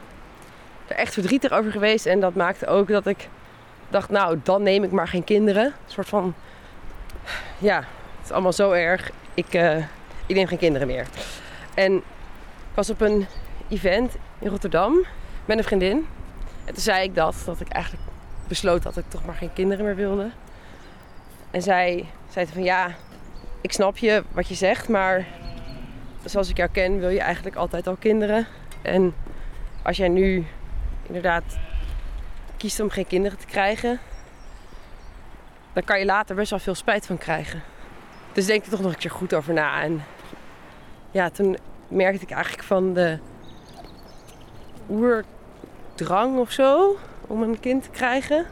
er 0.88 0.96
echt 0.96 1.14
verdrietig 1.14 1.52
over 1.52 1.72
geweest. 1.72 2.06
En 2.06 2.20
dat 2.20 2.36
maakte 2.36 2.68
ook 2.68 2.88
dat 2.88 3.06
ik 3.06 3.30
dacht, 3.90 4.10
nou, 4.10 4.40
dan 4.44 4.64
neem 4.64 4.84
ik 4.84 4.92
maar 4.92 5.08
geen 5.08 5.24
kinderen. 5.24 5.66
Een 5.66 5.74
soort 5.86 6.08
van, 6.08 6.34
ja, 7.58 7.78
het 7.78 8.26
is 8.26 8.32
allemaal 8.32 8.54
zo 8.54 8.72
erg. 8.72 9.12
Ik, 9.34 9.54
uh, 9.54 9.78
ik 10.26 10.36
neem 10.36 10.48
geen 10.48 10.58
kinderen 10.58 10.88
meer. 10.88 11.08
En 11.74 12.04
ik 12.72 12.78
was 12.78 12.90
op 12.90 13.02
een 13.02 13.26
event 13.70 14.16
in 14.40 14.48
Rotterdam 14.48 15.06
met 15.46 15.58
een 15.58 15.64
vriendin. 15.64 16.08
En 16.66 16.74
toen 16.74 16.84
zei 16.84 17.04
ik 17.04 17.16
dat, 17.16 17.36
dat 17.46 17.60
ik 17.60 17.70
eigenlijk 17.70 18.06
besloot 18.48 18.84
dat 18.84 18.98
ik 18.98 19.06
toch 19.08 19.26
maar 19.26 19.36
geen 19.36 19.54
kinderen 19.54 19.86
meer 19.86 19.96
wilde. 19.96 20.32
En 21.52 21.62
zij 21.62 22.06
zei 22.30 22.48
van 22.48 22.64
ja, 22.64 22.96
ik 23.62 23.72
snap 23.72 23.98
je 23.98 24.24
wat 24.32 24.48
je 24.48 24.56
zegt, 24.56 24.90
maar 24.90 25.28
zoals 26.26 26.50
ik 26.50 26.58
jou 26.58 26.70
ken 26.70 27.00
wil 27.00 27.10
je 27.10 27.20
eigenlijk 27.20 27.56
altijd 27.56 27.88
al 27.88 27.96
kinderen. 27.96 28.48
En 28.82 29.14
als 29.82 29.98
jij 29.98 30.10
nu 30.10 30.46
inderdaad 31.08 31.58
kiest 32.58 32.80
om 32.80 32.90
geen 32.90 33.08
kinderen 33.08 33.38
te 33.38 33.46
krijgen, 33.46 34.00
dan 35.74 35.84
kan 35.84 36.00
je 36.00 36.06
later 36.06 36.36
best 36.36 36.50
wel 36.50 36.60
veel 36.60 36.76
spijt 36.76 37.06
van 37.06 37.18
krijgen. 37.18 37.62
Dus 38.34 38.46
denk 38.46 38.64
er 38.64 38.72
toch 38.72 38.82
nog 38.82 38.92
een 38.92 38.98
keer 38.98 39.12
goed 39.12 39.34
over 39.34 39.54
na. 39.54 39.82
En 39.82 40.04
ja, 41.12 41.30
toen 41.30 41.58
merkte 41.92 42.24
ik 42.24 42.32
eigenlijk 42.32 42.64
van 42.64 42.94
de 42.94 43.18
oerdrang 44.90 46.38
of 46.38 46.52
zo 46.52 46.98
om 47.28 47.42
een 47.42 47.60
kind 47.60 47.84
te 47.84 47.90
krijgen. 47.90 48.46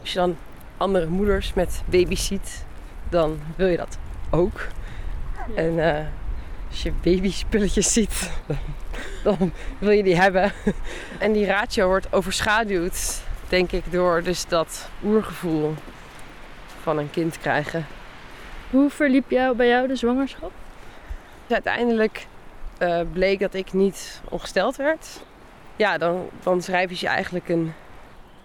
Als 0.00 0.12
je 0.12 0.18
dan 0.18 0.36
andere 0.76 1.06
moeders 1.06 1.54
met 1.54 1.82
baby's 1.86 2.26
ziet, 2.26 2.64
dan 3.08 3.38
wil 3.56 3.66
je 3.66 3.76
dat 3.76 3.98
ook. 4.30 4.66
En 5.54 5.72
uh, 5.72 5.98
als 6.70 6.82
je 6.82 6.92
babyspulletjes 7.02 7.92
ziet, 7.92 8.30
dan, 8.46 8.56
dan, 9.38 9.52
wil 9.78 9.90
je 9.90 10.02
die 10.02 10.16
hebben. 10.16 10.52
En 11.18 11.32
die 11.32 11.46
ratio 11.46 11.86
wordt 11.86 12.12
overschaduwd, 12.12 13.22
denk 13.48 13.72
ik, 13.72 13.92
door 13.92 14.22
dus 14.22 14.46
dat 14.46 14.88
oergevoel 15.04 15.74
van 16.82 16.98
een 16.98 17.10
kind 17.10 17.38
krijgen. 17.38 17.86
Hoe 18.70 18.90
verliep 18.90 19.30
jou, 19.30 19.56
bij 19.56 19.68
jou 19.68 19.88
de 19.88 19.96
zwangerschap? 19.96 20.52
Uiteindelijk 21.48 22.26
uh, 22.78 23.00
bleek 23.12 23.40
dat 23.40 23.54
ik 23.54 23.72
niet 23.72 24.20
ongesteld 24.28 24.76
werd. 24.76 25.20
Ja, 25.76 25.98
dan, 25.98 26.28
dan 26.42 26.62
schrijf 26.62 27.00
je 27.00 27.06
eigenlijk 27.06 27.48
een. 27.48 27.72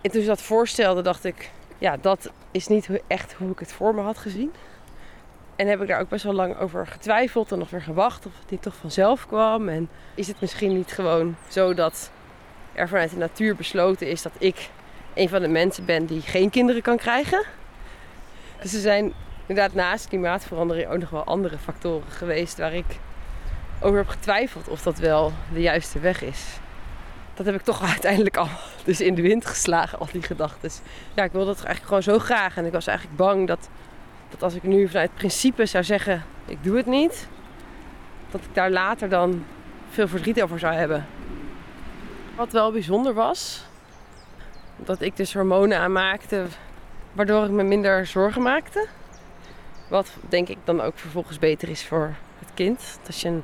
En 0.01 0.11
toen 0.11 0.21
ze 0.21 0.27
dat 0.27 0.41
voorstelde, 0.41 1.01
dacht 1.01 1.23
ik, 1.23 1.51
ja, 1.77 1.97
dat 1.97 2.31
is 2.51 2.67
niet 2.67 2.89
echt 3.07 3.33
hoe 3.33 3.51
ik 3.51 3.59
het 3.59 3.73
voor 3.73 3.95
me 3.95 4.01
had 4.01 4.17
gezien. 4.17 4.51
En 5.55 5.67
heb 5.67 5.81
ik 5.81 5.87
daar 5.87 5.99
ook 5.99 6.09
best 6.09 6.23
wel 6.23 6.33
lang 6.33 6.57
over 6.57 6.87
getwijfeld 6.87 7.51
en 7.51 7.59
nog 7.59 7.69
weer 7.69 7.81
gewacht 7.81 8.25
of 8.25 8.31
het 8.39 8.49
niet 8.49 8.61
toch 8.61 8.75
vanzelf 8.75 9.27
kwam. 9.27 9.69
En 9.69 9.89
is 10.15 10.27
het 10.27 10.41
misschien 10.41 10.73
niet 10.73 10.91
gewoon 10.91 11.35
zo 11.47 11.73
dat 11.73 12.11
er 12.73 12.87
vanuit 12.87 13.09
de 13.09 13.17
natuur 13.17 13.55
besloten 13.55 14.07
is 14.07 14.21
dat 14.21 14.31
ik 14.37 14.69
een 15.13 15.29
van 15.29 15.41
de 15.41 15.47
mensen 15.47 15.85
ben 15.85 16.05
die 16.05 16.21
geen 16.21 16.49
kinderen 16.49 16.81
kan 16.81 16.97
krijgen? 16.97 17.45
Dus 18.61 18.73
er 18.73 18.79
zijn 18.79 19.13
inderdaad 19.51 19.75
naast 19.75 20.07
klimaatverandering 20.07 20.87
ook 20.87 20.99
nog 20.99 21.09
wel 21.09 21.23
andere 21.23 21.57
factoren 21.57 22.11
geweest 22.11 22.57
waar 22.57 22.73
ik 22.73 22.85
over 23.81 23.97
heb 23.97 24.07
getwijfeld 24.07 24.67
of 24.67 24.81
dat 24.81 24.99
wel 24.99 25.31
de 25.53 25.61
juiste 25.61 25.99
weg 25.99 26.21
is. 26.21 26.59
Dat 27.33 27.45
heb 27.45 27.55
ik 27.55 27.61
toch 27.61 27.81
uiteindelijk 27.93 28.37
al 28.37 28.47
dus 28.83 29.01
in 29.01 29.15
de 29.15 29.21
wind 29.21 29.45
geslagen, 29.45 29.99
al 29.99 30.07
die 30.11 30.21
gedachten. 30.21 30.71
Ja, 31.13 31.23
ik 31.23 31.31
wilde 31.31 31.47
dat 31.47 31.55
eigenlijk 31.55 31.85
gewoon 31.85 32.03
zo 32.03 32.19
graag. 32.19 32.57
En 32.57 32.65
ik 32.65 32.71
was 32.71 32.87
eigenlijk 32.87 33.17
bang 33.17 33.47
dat, 33.47 33.69
dat 34.29 34.43
als 34.43 34.53
ik 34.53 34.63
nu 34.63 34.87
vanuit 34.87 35.13
principe 35.13 35.65
zou 35.65 35.83
zeggen, 35.83 36.23
ik 36.45 36.63
doe 36.63 36.77
het 36.77 36.85
niet, 36.85 37.27
dat 38.31 38.41
ik 38.41 38.55
daar 38.55 38.71
later 38.71 39.09
dan 39.09 39.45
veel 39.89 40.07
verdriet 40.07 40.41
over 40.41 40.59
zou 40.59 40.73
hebben. 40.73 41.05
Wat 42.35 42.51
wel 42.51 42.71
bijzonder 42.71 43.13
was, 43.13 43.65
dat 44.75 45.01
ik 45.01 45.17
dus 45.17 45.33
hormonen 45.33 45.79
aanmaakte, 45.79 46.45
waardoor 47.13 47.45
ik 47.45 47.51
me 47.51 47.63
minder 47.63 48.05
zorgen 48.05 48.41
maakte. 48.41 48.87
Wat 49.91 50.11
denk 50.29 50.47
ik 50.47 50.57
dan 50.63 50.81
ook 50.81 50.97
vervolgens 50.97 51.39
beter 51.39 51.69
is 51.69 51.85
voor 51.85 52.15
het 52.39 52.49
kind. 52.53 52.99
Als 53.07 53.21
je 53.21 53.27
een 53.27 53.43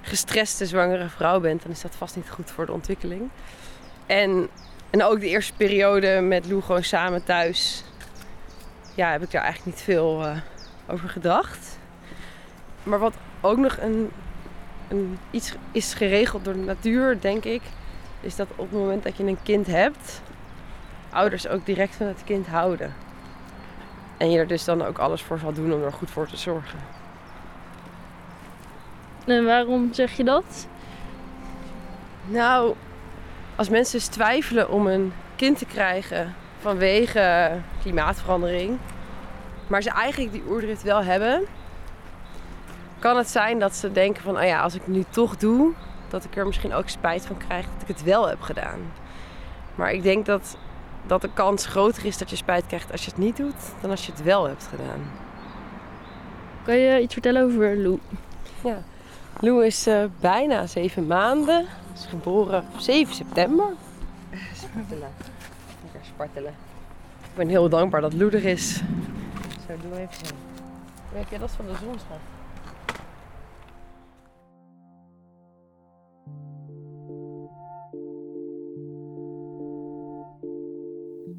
gestreste 0.00 0.66
zwangere 0.66 1.08
vrouw 1.08 1.40
bent, 1.40 1.62
dan 1.62 1.70
is 1.70 1.80
dat 1.80 1.94
vast 1.96 2.16
niet 2.16 2.30
goed 2.30 2.50
voor 2.50 2.66
de 2.66 2.72
ontwikkeling. 2.72 3.28
En, 4.06 4.48
en 4.90 5.04
ook 5.04 5.20
de 5.20 5.28
eerste 5.28 5.52
periode 5.52 6.20
met 6.20 6.46
Lou 6.46 6.62
gewoon 6.62 6.84
samen 6.84 7.24
thuis, 7.24 7.84
ja, 8.94 9.10
heb 9.10 9.22
ik 9.22 9.30
daar 9.30 9.42
eigenlijk 9.42 9.76
niet 9.76 9.84
veel 9.84 10.24
uh, 10.24 10.36
over 10.86 11.08
gedacht. 11.08 11.78
Maar 12.82 12.98
wat 12.98 13.14
ook 13.40 13.58
nog 13.58 13.76
een, 13.80 14.10
een, 14.88 15.18
iets 15.30 15.52
is 15.72 15.94
geregeld 15.94 16.44
door 16.44 16.54
de 16.54 16.60
natuur, 16.60 17.20
denk 17.20 17.44
ik, 17.44 17.62
is 18.20 18.36
dat 18.36 18.48
op 18.56 18.70
het 18.70 18.78
moment 18.78 19.02
dat 19.02 19.16
je 19.16 19.24
een 19.24 19.42
kind 19.42 19.66
hebt, 19.66 20.22
ouders 21.10 21.48
ook 21.48 21.66
direct 21.66 21.94
van 21.94 22.06
het 22.06 22.24
kind 22.24 22.46
houden. 22.46 23.07
En 24.18 24.30
je 24.30 24.38
er 24.38 24.46
dus 24.46 24.64
dan 24.64 24.84
ook 24.84 24.98
alles 24.98 25.22
voor 25.22 25.38
zal 25.38 25.52
doen 25.52 25.72
om 25.72 25.82
er 25.82 25.92
goed 25.92 26.10
voor 26.10 26.26
te 26.26 26.36
zorgen. 26.36 26.78
En 29.26 29.44
waarom 29.44 29.92
zeg 29.92 30.16
je 30.16 30.24
dat? 30.24 30.68
Nou, 32.26 32.74
als 33.56 33.68
mensen 33.68 33.98
dus 33.98 34.06
twijfelen 34.06 34.70
om 34.70 34.86
een 34.86 35.12
kind 35.36 35.58
te 35.58 35.66
krijgen 35.66 36.34
vanwege 36.60 37.50
klimaatverandering, 37.80 38.78
maar 39.66 39.82
ze 39.82 39.90
eigenlijk 39.90 40.32
die 40.32 40.44
oerdrift 40.48 40.82
wel 40.82 41.04
hebben, 41.04 41.44
kan 42.98 43.16
het 43.16 43.30
zijn 43.30 43.58
dat 43.58 43.76
ze 43.76 43.92
denken 43.92 44.22
van, 44.22 44.36
oh 44.36 44.44
ja, 44.44 44.60
als 44.60 44.74
ik 44.74 44.80
het 44.80 44.94
nu 44.94 45.04
toch 45.10 45.36
doe, 45.36 45.72
dat 46.08 46.24
ik 46.24 46.36
er 46.36 46.46
misschien 46.46 46.74
ook 46.74 46.88
spijt 46.88 47.26
van 47.26 47.36
krijg 47.36 47.64
dat 47.64 47.82
ik 47.82 47.88
het 47.88 48.02
wel 48.02 48.28
heb 48.28 48.40
gedaan. 48.40 48.78
Maar 49.74 49.92
ik 49.92 50.02
denk 50.02 50.26
dat, 50.26 50.56
dat 51.06 51.20
de 51.20 51.30
kans 51.34 51.66
groter 51.66 52.04
is 52.04 52.18
dat 52.18 52.30
je 52.30 52.36
spijt 52.36 52.66
krijgt 52.66 52.92
als 52.92 53.04
je 53.04 53.10
het 53.10 53.18
niet 53.18 53.36
doet, 53.36 53.74
dan 53.80 53.90
als 53.90 54.06
je 54.06 54.12
het 54.12 54.22
wel 54.22 54.44
hebt 54.44 54.66
gedaan. 54.70 55.10
Kan 56.64 56.76
je 56.76 57.00
iets 57.00 57.12
vertellen 57.12 57.44
over 57.44 57.76
Lou? 57.76 57.98
Ja. 58.64 58.82
Lou 59.40 59.66
is 59.66 59.86
uh, 59.86 60.04
bijna 60.20 60.66
zeven 60.66 61.06
maanden. 61.06 61.66
Is 61.94 62.06
geboren 62.06 62.58
op 62.58 62.80
7 62.80 63.14
september. 63.14 63.66
Spartelen. 64.54 65.10
Lekker 65.82 66.00
spartelen. 66.02 66.54
Ik 67.22 67.34
ben 67.34 67.48
heel 67.48 67.68
dankbaar 67.68 68.00
dat 68.00 68.12
Lou 68.12 68.30
er 68.30 68.44
is. 68.44 68.74
Zo, 69.66 69.72
doe 69.82 69.98
even 69.98 70.26
zo. 70.26 70.34
Hoe 71.08 71.18
heb 71.18 71.28
jij 71.28 71.38
dat 71.38 71.50
van 71.50 71.66
de 71.66 71.72
zon, 71.84 71.98
schat? 71.98 72.37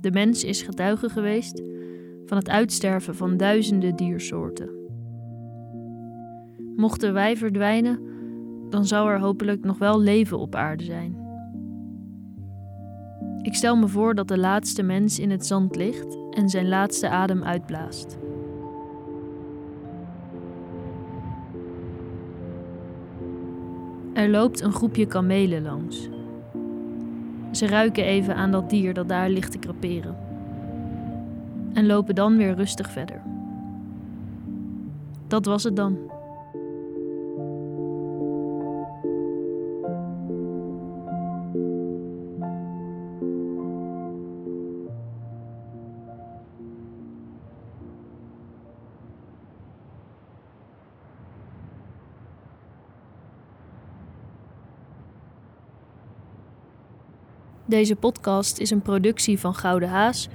De 0.02 0.12
mens 0.12 0.44
is 0.44 0.62
getuige 0.62 1.10
geweest 1.10 1.62
van 2.26 2.38
het 2.38 2.50
uitsterven 2.50 3.16
van 3.16 3.38
duizenden 3.38 3.96
diersoorten. 3.96 4.70
Mochten 6.76 7.14
wij 7.14 7.38
verdwijnen, 7.38 8.00
dan 8.70 8.86
zou 8.86 9.10
er 9.10 9.20
hopelijk 9.20 9.64
nog 9.64 9.78
wel 9.78 10.00
leven 10.00 10.40
op 10.40 10.56
aarde 10.56 10.84
zijn. 10.84 11.18
Ik 13.42 13.56
stel 13.56 13.76
me 13.76 13.88
voor 13.88 14.16
dat 14.16 14.28
de 14.28 14.38
laatste 14.38 14.84
mens 14.84 15.20
in 15.20 15.32
het 15.32 15.46
zand 15.46 15.76
ligt 15.76 16.18
en 16.32 16.50
zijn 16.50 16.68
laatste 16.68 17.10
adem 17.10 17.44
uitblaast. 17.44 18.18
Er 24.14 24.30
loopt 24.30 24.62
een 24.62 24.74
groepje 24.74 25.06
kamelen 25.06 25.62
langs. 25.62 26.10
Ze 27.52 27.68
ruiken 27.68 28.04
even 28.04 28.36
aan 28.36 28.52
dat 28.52 28.70
dier 28.70 28.94
dat 28.94 29.10
daar 29.10 29.30
ligt 29.30 29.52
te 29.52 29.58
kraperen. 29.58 30.18
En 31.74 31.86
lopen 31.86 32.16
dan 32.16 32.38
weer 32.38 32.56
rustig 32.56 32.90
verder. 32.90 33.22
Dat 35.28 35.46
was 35.46 35.64
het 35.64 35.76
dan. 35.76 35.98
Deze 57.70 57.96
podcast 57.96 58.58
is 58.60 58.70
een 58.70 58.82
productie 58.82 59.40
van 59.40 59.56
Gouden 59.56 59.90
Haas 59.90 60.28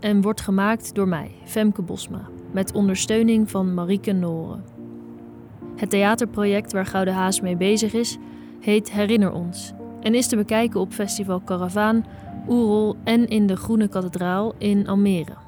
en 0.00 0.22
wordt 0.22 0.40
gemaakt 0.40 0.94
door 0.94 1.08
mij, 1.08 1.30
Femke 1.44 1.82
Bosma, 1.82 2.28
met 2.52 2.72
ondersteuning 2.72 3.50
van 3.50 3.74
Marieke 3.74 4.12
Noren. 4.12 4.64
Het 5.76 5.90
theaterproject 5.90 6.72
waar 6.72 6.86
Gouden 6.86 7.14
Haas 7.14 7.40
mee 7.40 7.56
bezig 7.56 7.92
is, 7.92 8.16
heet 8.60 8.92
Herinner 8.92 9.32
ons 9.32 9.72
en 10.00 10.14
is 10.14 10.26
te 10.26 10.36
bekijken 10.36 10.80
op 10.80 10.92
Festival 10.92 11.42
Caravaan, 11.44 12.06
Oerol 12.48 12.96
en 13.04 13.28
in 13.28 13.46
de 13.46 13.56
Groene 13.56 13.88
Kathedraal 13.88 14.54
in 14.58 14.88
Almere. 14.88 15.45